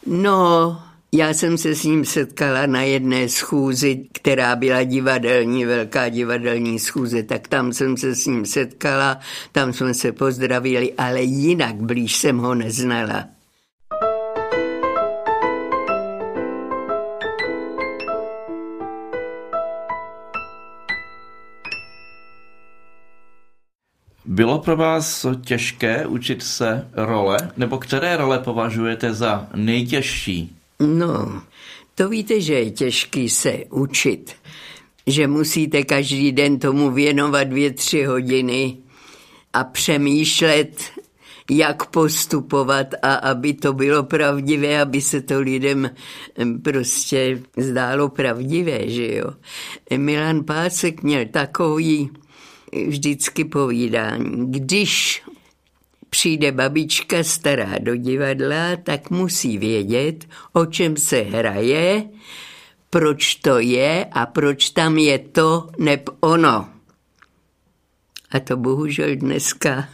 [0.06, 0.78] No,
[1.16, 7.22] já jsem se s ním setkala na jedné schůzi, která byla divadelní, velká divadelní schůze,
[7.22, 9.20] tak tam jsem se s ním setkala,
[9.52, 13.24] tam jsme se pozdravili, ale jinak blíž jsem ho neznala.
[24.24, 30.56] Bylo pro vás těžké učit se role, nebo které role považujete za nejtěžší?
[30.80, 31.42] No,
[31.94, 34.32] to víte, že je těžký se učit,
[35.06, 38.76] že musíte každý den tomu věnovat dvě, tři hodiny
[39.52, 40.82] a přemýšlet,
[41.50, 45.90] jak postupovat a aby to bylo pravdivé, aby se to lidem
[46.62, 49.30] prostě zdálo pravdivé, že jo.
[49.96, 52.10] Milan Pásek měl takový
[52.88, 54.52] vždycky povídání.
[54.52, 55.22] Když
[56.14, 62.04] přijde babička stará do divadla, tak musí vědět, o čem se hraje,
[62.90, 66.68] proč to je a proč tam je to neb ono.
[68.30, 69.88] A to bohužel dneska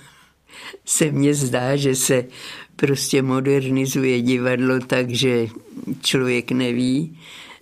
[0.85, 2.25] se mně zdá, že se
[2.77, 5.47] prostě modernizuje divadlo tak, že
[6.03, 7.19] člověk neví,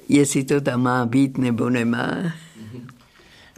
[0.09, 2.32] jestli to tam má být nebo nemá.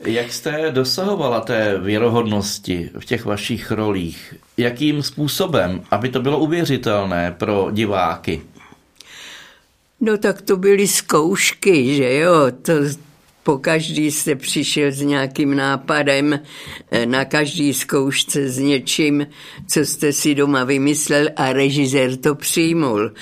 [0.04, 4.34] Jak jste dosahovala té věrohodnosti v těch vašich rolích?
[4.56, 8.42] Jakým způsobem, aby to bylo uvěřitelné pro diváky?
[10.00, 12.72] No tak to byly zkoušky, že jo, to
[13.42, 16.40] po každý jste přišel s nějakým nápadem,
[17.04, 19.26] na každý zkoušce s něčím,
[19.68, 23.12] co jste si doma vymyslel a režisér to přijmul.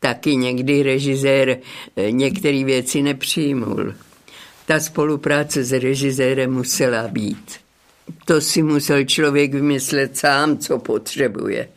[0.00, 1.58] Taky někdy režisér
[2.10, 3.94] některé věci nepřijmul
[4.66, 7.64] ta spolupráce s režisérem musela být.
[8.24, 11.68] To si musel člověk vymyslet sám, co potřebuje,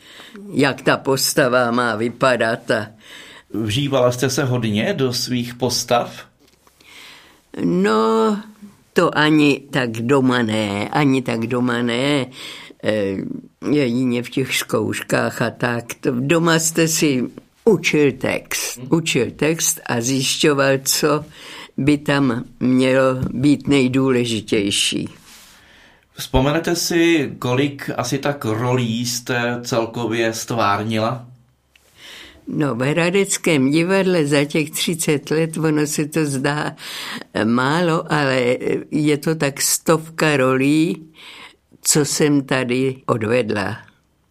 [0.54, 2.72] jak ta postava má vypadat.
[2.72, 2.88] A...
[3.54, 6.26] Vžívala jste se hodně do svých postav?
[7.64, 8.40] No,
[8.94, 12.26] to ani tak doma ne, ani tak doma ne.
[12.84, 13.18] E,
[13.72, 15.86] jedině v těch zkouškách a tak.
[16.00, 17.24] To doma jste si
[17.66, 18.80] učil text.
[18.90, 21.26] Učil text a zjišťoval, co
[21.78, 25.10] by tam mělo být nejdůležitější.
[26.14, 31.26] Vzpomenete si, kolik asi tak rolí jste celkově stvárnila?
[32.48, 36.76] No, v Hradeckém divadle za těch 30 let, ono se to zdá
[37.44, 38.58] málo, ale
[38.92, 41.08] je to tak stovka rolí,
[41.82, 43.78] co jsem tady odvedla.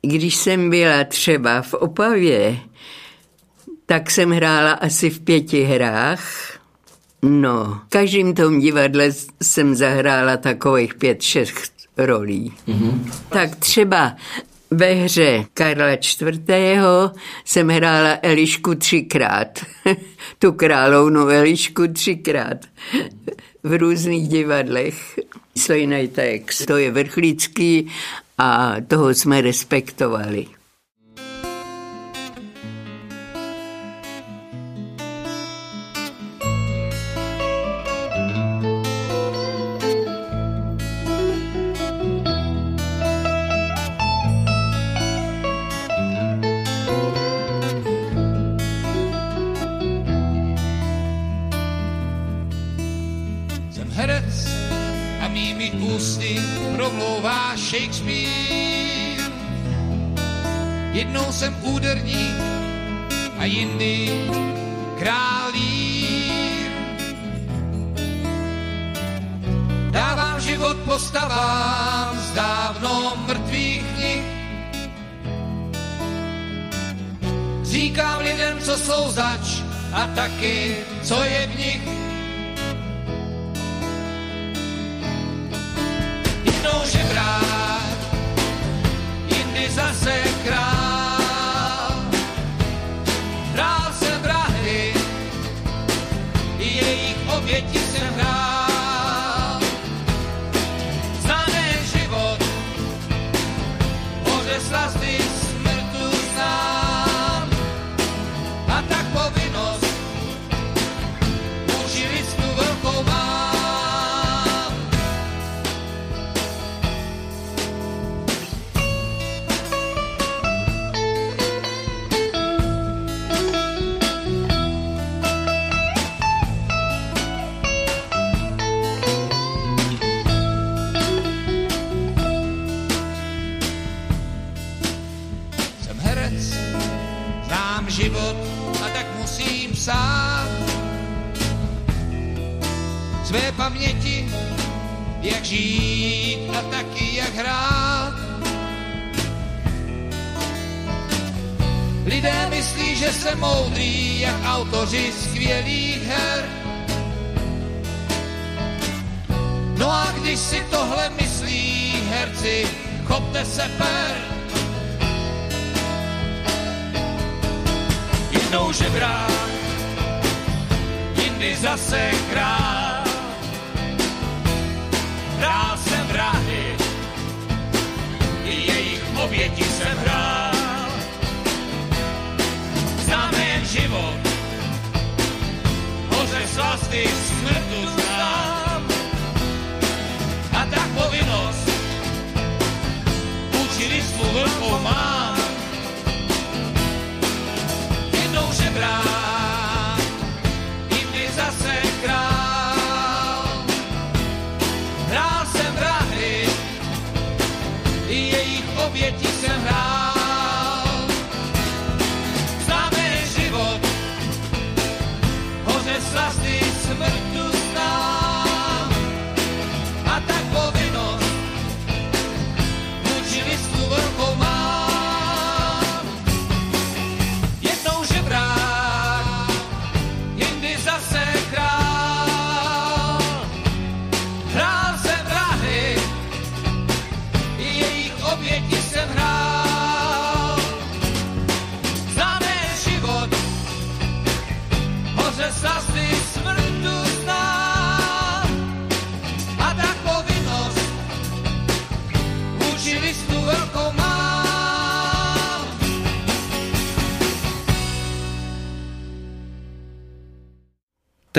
[0.02, 2.58] Když jsem byla třeba v Opavě,
[3.86, 6.55] tak jsem hrála asi v pěti hrách
[7.22, 9.10] No, v každém tom divadle
[9.42, 12.52] jsem zahrála takových pět, šest rolí.
[12.68, 13.12] Mm-hmm.
[13.28, 14.16] Tak třeba
[14.70, 16.36] ve hře Karla IV.
[17.44, 19.66] jsem hrála Elišku třikrát.
[20.38, 22.56] tu královnu Elišku třikrát.
[23.62, 25.18] v různých divadlech.
[25.58, 27.92] Slejnej text, to je vrchlícký
[28.38, 30.46] a toho jsme respektovali.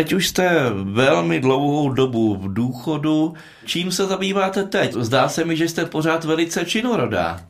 [0.08, 3.34] Teď už jste velmi dlouhou dobu v důchodu.
[3.66, 4.93] Čím se zabýváte teď?
[4.93, 7.41] Zdá se mi, že jste pořád velice činorodá.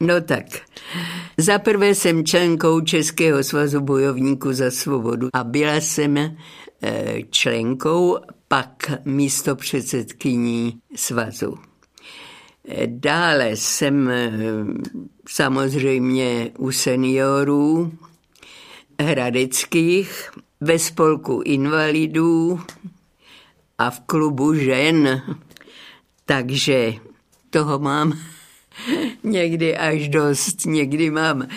[0.00, 0.44] No tak,
[1.36, 6.34] za prvé jsem členkou Českého svazu bojovníků za svobodu a byla jsem eh,
[7.30, 8.18] členkou,
[8.48, 11.58] pak místo předsedkyní svazu.
[12.68, 14.32] Eh, Dále jsem eh,
[15.28, 17.92] samozřejmě u seniorů
[19.00, 20.30] hradeckých,
[20.60, 22.60] ve spolku invalidů
[23.78, 25.22] a v klubu žen.
[26.24, 26.94] Takže
[27.50, 28.18] toho mám
[29.22, 31.48] někdy až dost, někdy mám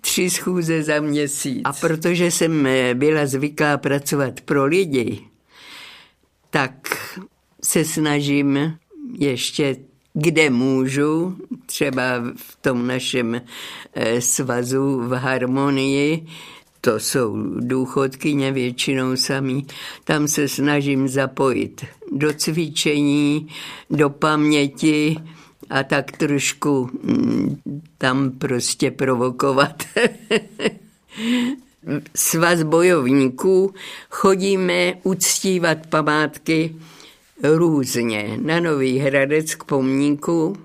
[0.00, 1.60] tři schůze za měsíc.
[1.64, 5.20] A protože jsem byla zvyklá pracovat pro lidi,
[6.50, 6.74] tak
[7.62, 8.78] se snažím
[9.18, 9.76] ještě
[10.14, 11.36] kde můžu,
[11.66, 12.02] třeba
[12.36, 13.40] v tom našem
[13.94, 16.26] eh, svazu v harmonii,
[16.84, 19.66] to jsou důchodkyně většinou samý,
[20.04, 23.48] tam se snažím zapojit do cvičení,
[23.90, 25.16] do paměti
[25.70, 27.60] a tak trošku mm,
[27.98, 29.82] tam prostě provokovat.
[32.16, 33.74] Svaz bojovníků
[34.10, 36.76] chodíme uctívat památky
[37.42, 38.38] různě.
[38.42, 40.56] Na Nový Hradec k pomníku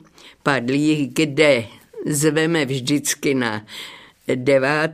[0.43, 1.63] padlých, kde
[2.05, 3.61] zveme vždycky na
[4.35, 4.91] 9.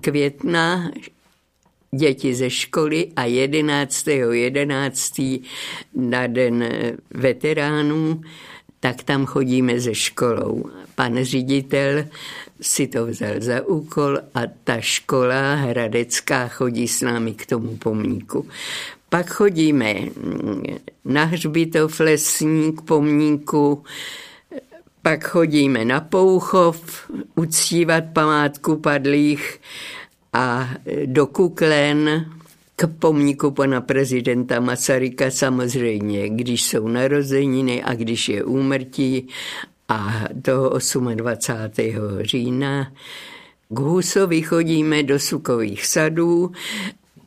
[0.00, 0.90] května
[1.90, 4.30] děti ze školy a 11.11.
[4.30, 5.20] 11.
[5.94, 6.68] na den
[7.10, 8.22] veteránů,
[8.80, 10.64] tak tam chodíme ze školou.
[10.94, 12.04] Pan ředitel
[12.60, 18.48] si to vzal za úkol a ta škola hradecká chodí s námi k tomu pomníku.
[19.08, 19.94] Pak chodíme
[21.04, 23.84] na hřbitov lesní k pomníku,
[25.04, 26.80] pak chodíme na Pouchov
[27.36, 29.60] uctívat památku padlých
[30.32, 30.70] a
[31.06, 32.30] do Kuklen
[32.76, 39.28] k pomníku pana prezidenta Masaryka samozřejmě, když jsou narozeniny a když je úmrtí
[39.88, 40.72] a do
[41.14, 41.88] 28.
[42.20, 42.92] října
[43.68, 46.52] k Husovi chodíme do Sukových sadů,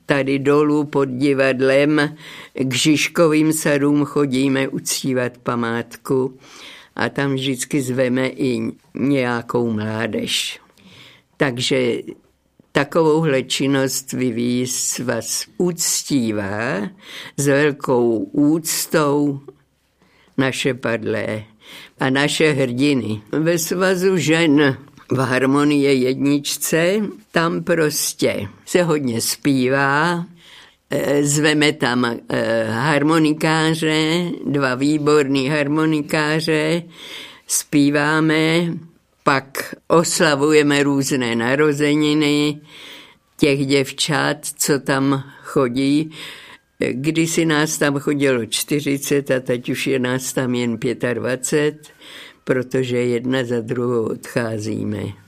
[0.06, 2.16] tady dolů pod divadlem
[2.54, 6.38] k Žižkovým sadům chodíme uctívat památku
[6.98, 8.62] a tam vždycky zveme i
[8.96, 10.60] nějakou mládež.
[11.38, 12.02] Takže
[12.72, 14.66] takovouhle činnost vyvíjí
[15.04, 16.90] vás úctívá
[17.38, 19.40] s velkou úctou
[20.38, 21.44] naše padlé
[22.00, 23.22] a naše hrdiny.
[23.32, 24.78] Ve svazu žen
[25.12, 30.26] v harmonie jedničce, tam prostě se hodně zpívá,
[31.22, 32.18] zveme tam e,
[32.64, 36.84] harmonikáře, dva výborní harmonikáře,
[37.48, 38.74] zpíváme,
[39.24, 42.62] pak oslavujeme různé narozeniny
[43.38, 46.12] těch děvčat, co tam chodí.
[46.92, 50.78] Kdysi nás tam chodilo 40 a teď už je nás tam jen
[51.14, 51.94] 25,
[52.44, 55.27] protože jedna za druhou odcházíme.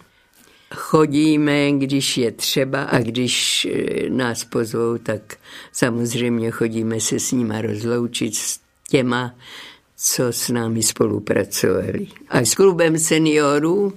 [0.75, 5.37] Chodíme, když je třeba a když eh, nás pozvou, tak
[5.71, 8.59] samozřejmě chodíme se s nima rozloučit s
[8.89, 9.35] těma,
[9.97, 12.07] co s námi spolupracovali.
[12.29, 13.93] A s klubem seniorů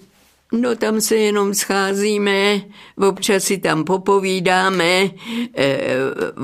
[0.53, 2.61] No tam se jenom scházíme,
[3.09, 5.11] občas si tam popovídáme
[5.57, 5.79] e,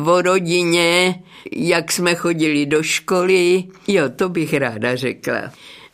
[0.06, 1.22] o rodině,
[1.52, 3.64] jak jsme chodili do školy.
[3.88, 5.52] Jo, to bych ráda řekla.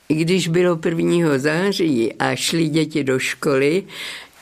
[0.09, 1.39] Když bylo 1.
[1.39, 3.83] září a šli děti do školy,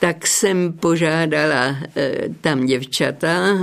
[0.03, 3.57] tak jsem požádala e, tam děvčata,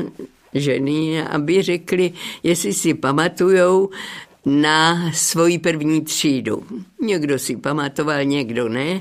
[0.54, 2.12] ženy, aby řekli,
[2.42, 3.90] jestli si pamatujou
[4.46, 6.62] na svoji první třídu.
[7.02, 9.00] Někdo si pamatoval, někdo ne.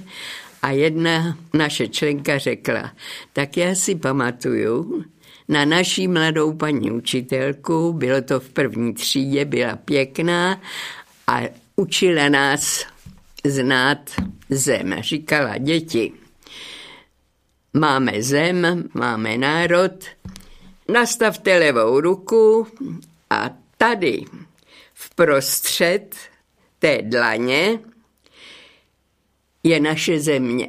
[0.62, 2.92] A jedna naše členka řekla,
[3.34, 5.04] tak já si pamatuju
[5.48, 10.62] na naší mladou paní učitelku, bylo to v první třídě, byla pěkná
[11.28, 11.42] a
[11.76, 12.86] učila nás
[13.46, 14.12] znát
[14.50, 14.96] zem.
[15.00, 16.12] Říkala, děti,
[17.74, 20.05] máme zem, máme národ,
[20.88, 22.67] nastavte levou ruku
[23.30, 24.26] a tady
[24.93, 26.15] vprostřed
[26.80, 27.80] té dlaně
[29.63, 30.67] je naše země.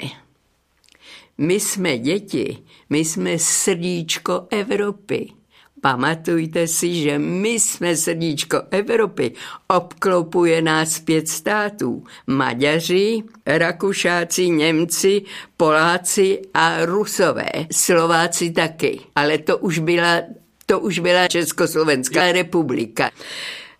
[1.38, 2.58] My jsme děti,
[2.90, 5.39] my jsme srdíčko Evropy.
[5.80, 9.32] Pamatujte si, že my jsme srdíčko Evropy.
[9.68, 12.04] Obklopuje nás pět států.
[12.26, 15.22] Maďaři, Rakušáci, Němci,
[15.56, 17.48] Poláci a Rusové.
[17.72, 19.00] Slováci taky.
[19.14, 20.22] Ale to už byla,
[20.66, 23.10] to už byla Československá republika.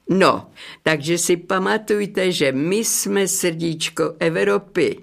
[0.08, 0.50] No,
[0.82, 4.98] takže si pamatujte, že my jsme srdíčko Evropy.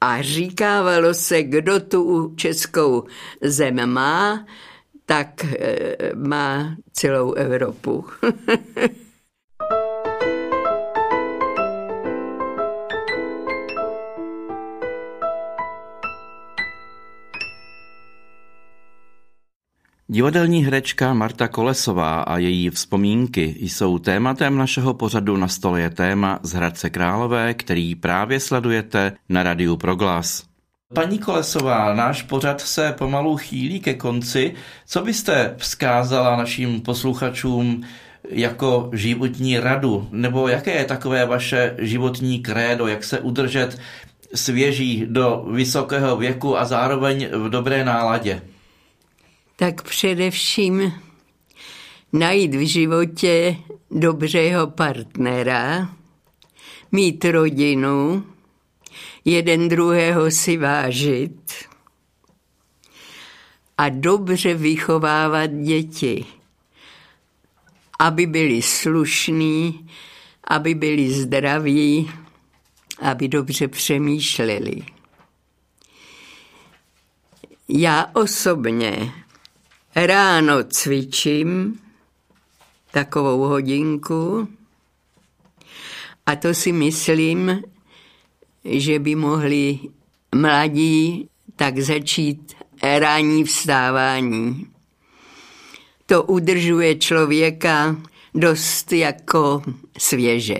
[0.00, 3.04] A říkávalo se, kdo tu českou
[3.40, 4.46] zem má,
[5.06, 8.04] tak e, má celou Evropu.
[20.12, 26.38] Divadelní herečka Marta Kolesová a její vzpomínky jsou tématem našeho pořadu Na stole je téma
[26.42, 30.51] z Hradce Králové, který právě sledujete na Radiu Proglas.
[30.94, 34.54] Paní Kolesová, náš pořad se pomalu chýlí ke konci.
[34.86, 37.84] Co byste vzkázala našim posluchačům
[38.28, 40.08] jako životní radu?
[40.12, 43.78] Nebo jaké je takové vaše životní krédo, jak se udržet
[44.34, 48.42] svěží do vysokého věku a zároveň v dobré náladě?
[49.62, 50.92] tak především
[52.12, 53.56] najít v životě
[53.90, 55.88] dobřého partnera,
[56.92, 58.24] mít rodinu,
[59.24, 61.52] jeden druhého si vážit
[63.78, 66.26] a dobře vychovávat děti,
[67.98, 69.90] aby byli slušní,
[70.44, 72.10] aby byli zdraví,
[73.00, 74.82] aby dobře přemýšleli.
[77.68, 79.12] Já osobně
[79.96, 81.80] Ráno cvičím
[82.90, 84.48] takovou hodinku
[86.26, 87.62] a to si myslím,
[88.64, 89.78] že by mohli
[90.34, 94.66] mladí tak začít ranní vstávání.
[96.06, 97.96] to udržuje člověka
[98.34, 99.62] dost jako
[99.98, 100.58] svěže.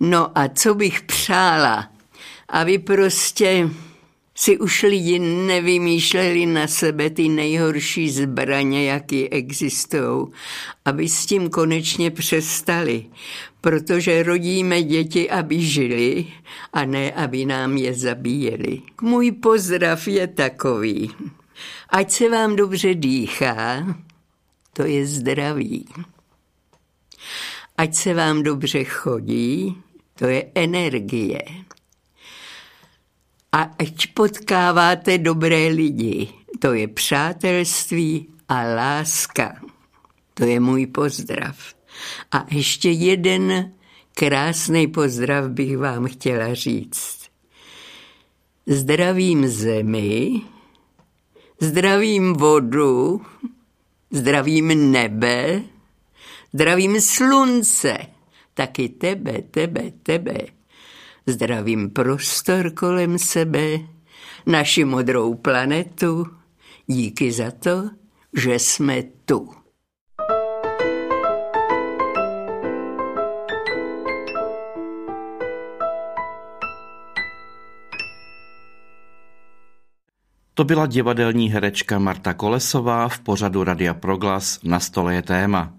[0.00, 1.88] No a co bych přála,
[2.48, 3.70] aby prostě
[4.34, 10.26] si už lidi nevymýšleli na sebe ty nejhorší zbraně, jaký existují,
[10.84, 13.06] aby s tím konečně přestali,
[13.62, 16.26] protože rodíme děti, aby žili
[16.72, 18.82] a ne, aby nám je zabíjeli.
[19.00, 21.10] Můj pozdrav je takový.
[21.88, 23.96] Ať se vám dobře dýchá,
[24.72, 25.88] to je zdraví.
[27.76, 29.76] Ať se vám dobře chodí,
[30.14, 31.42] to je energie.
[33.52, 39.60] A ať potkáváte dobré lidi, to je přátelství a láska.
[40.34, 41.81] To je můj pozdrav.
[42.32, 43.72] A ještě jeden
[44.14, 47.22] krásný pozdrav bych vám chtěla říct.
[48.66, 50.40] Zdravím zemi,
[51.60, 53.22] zdravím vodu,
[54.10, 55.62] zdravím nebe,
[56.52, 57.98] zdravím slunce,
[58.54, 60.38] taky tebe, tebe, tebe.
[61.26, 63.78] Zdravím prostor kolem sebe,
[64.46, 66.26] naši modrou planetu.
[66.86, 67.90] Díky za to,
[68.36, 69.61] že jsme tu.
[80.62, 85.72] To byla divadelní herečka Marta Kolesová v pořadu Radia Proglas Na stole je téma.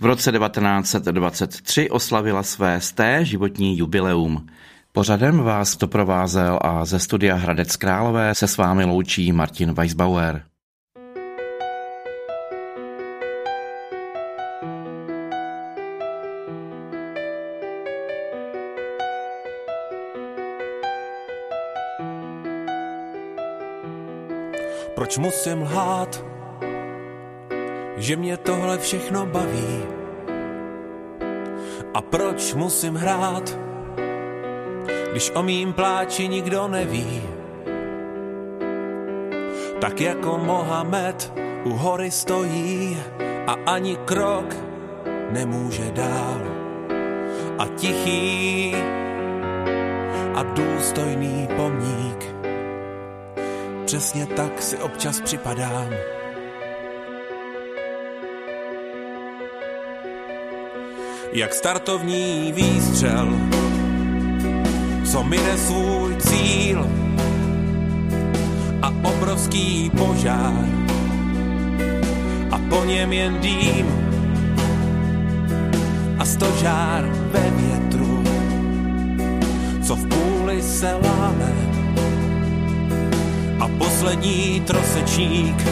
[0.00, 4.46] V roce 1923 oslavila své sté životní jubileum.
[4.92, 10.49] Pořadem vás doprovázel a ze studia Hradec Králové se s vámi loučí Martin Weisbauer.
[25.10, 26.24] Proč musím lhát,
[27.96, 29.82] že mě tohle všechno baví?
[31.94, 33.58] A proč musím hrát,
[35.10, 37.22] když o mým pláči nikdo neví?
[39.80, 41.32] Tak jako Mohamed
[41.64, 42.98] u hory stojí
[43.46, 44.56] a ani krok
[45.30, 46.40] nemůže dál.
[47.58, 48.74] A tichý
[50.34, 52.29] a důstojný pomník
[53.90, 55.90] Přesně tak si občas připadám.
[61.32, 63.28] Jak startovní výstřel,
[65.10, 66.86] co mine svůj cíl
[68.82, 70.64] a obrovský požár
[72.50, 73.86] a po něm jen dým
[76.18, 78.24] a stožár ve větru,
[79.82, 81.79] co v půli se láme
[84.00, 85.64] poslední trosečník,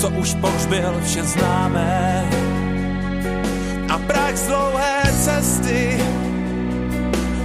[0.00, 2.24] co už pohřbil vše známé.
[3.88, 6.00] A prach z dlouhé cesty,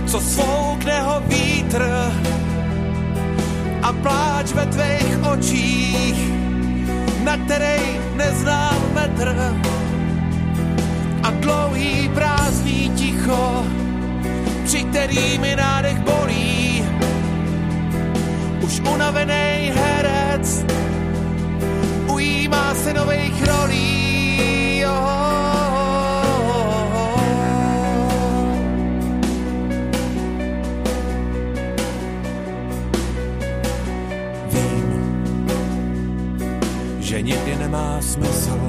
[0.06, 1.84] co svoukne ho vítr
[3.82, 6.32] a pláč ve tvých očích,
[7.24, 9.36] na který neznám metr
[11.24, 13.66] a dlouhý prázdný ticho,
[14.66, 16.71] při který mi nádech bolí
[18.72, 20.66] už unavený herec
[22.14, 24.84] ujímá se nových rolí.
[24.86, 24.92] Oh.
[34.52, 34.88] Vím,
[37.00, 38.60] že někdy nemá smysl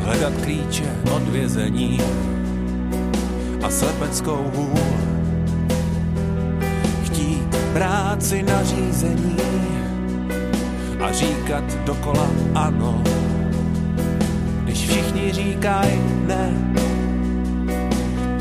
[0.00, 2.00] hledat klíče od vězení
[3.62, 5.13] a slepeckou hůl
[7.74, 9.36] práci nařízení
[11.00, 13.02] a říkat dokola ano,
[14.64, 16.50] když všichni říkají ne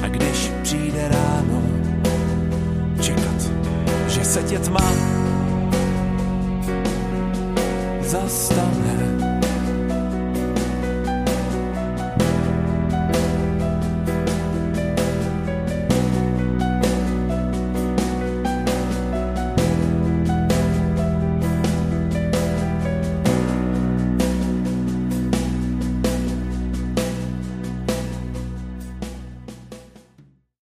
[0.04, 1.62] a když přijde ráno,
[3.02, 3.52] čekat,
[4.08, 4.94] že se tě tma
[8.02, 9.33] zastane.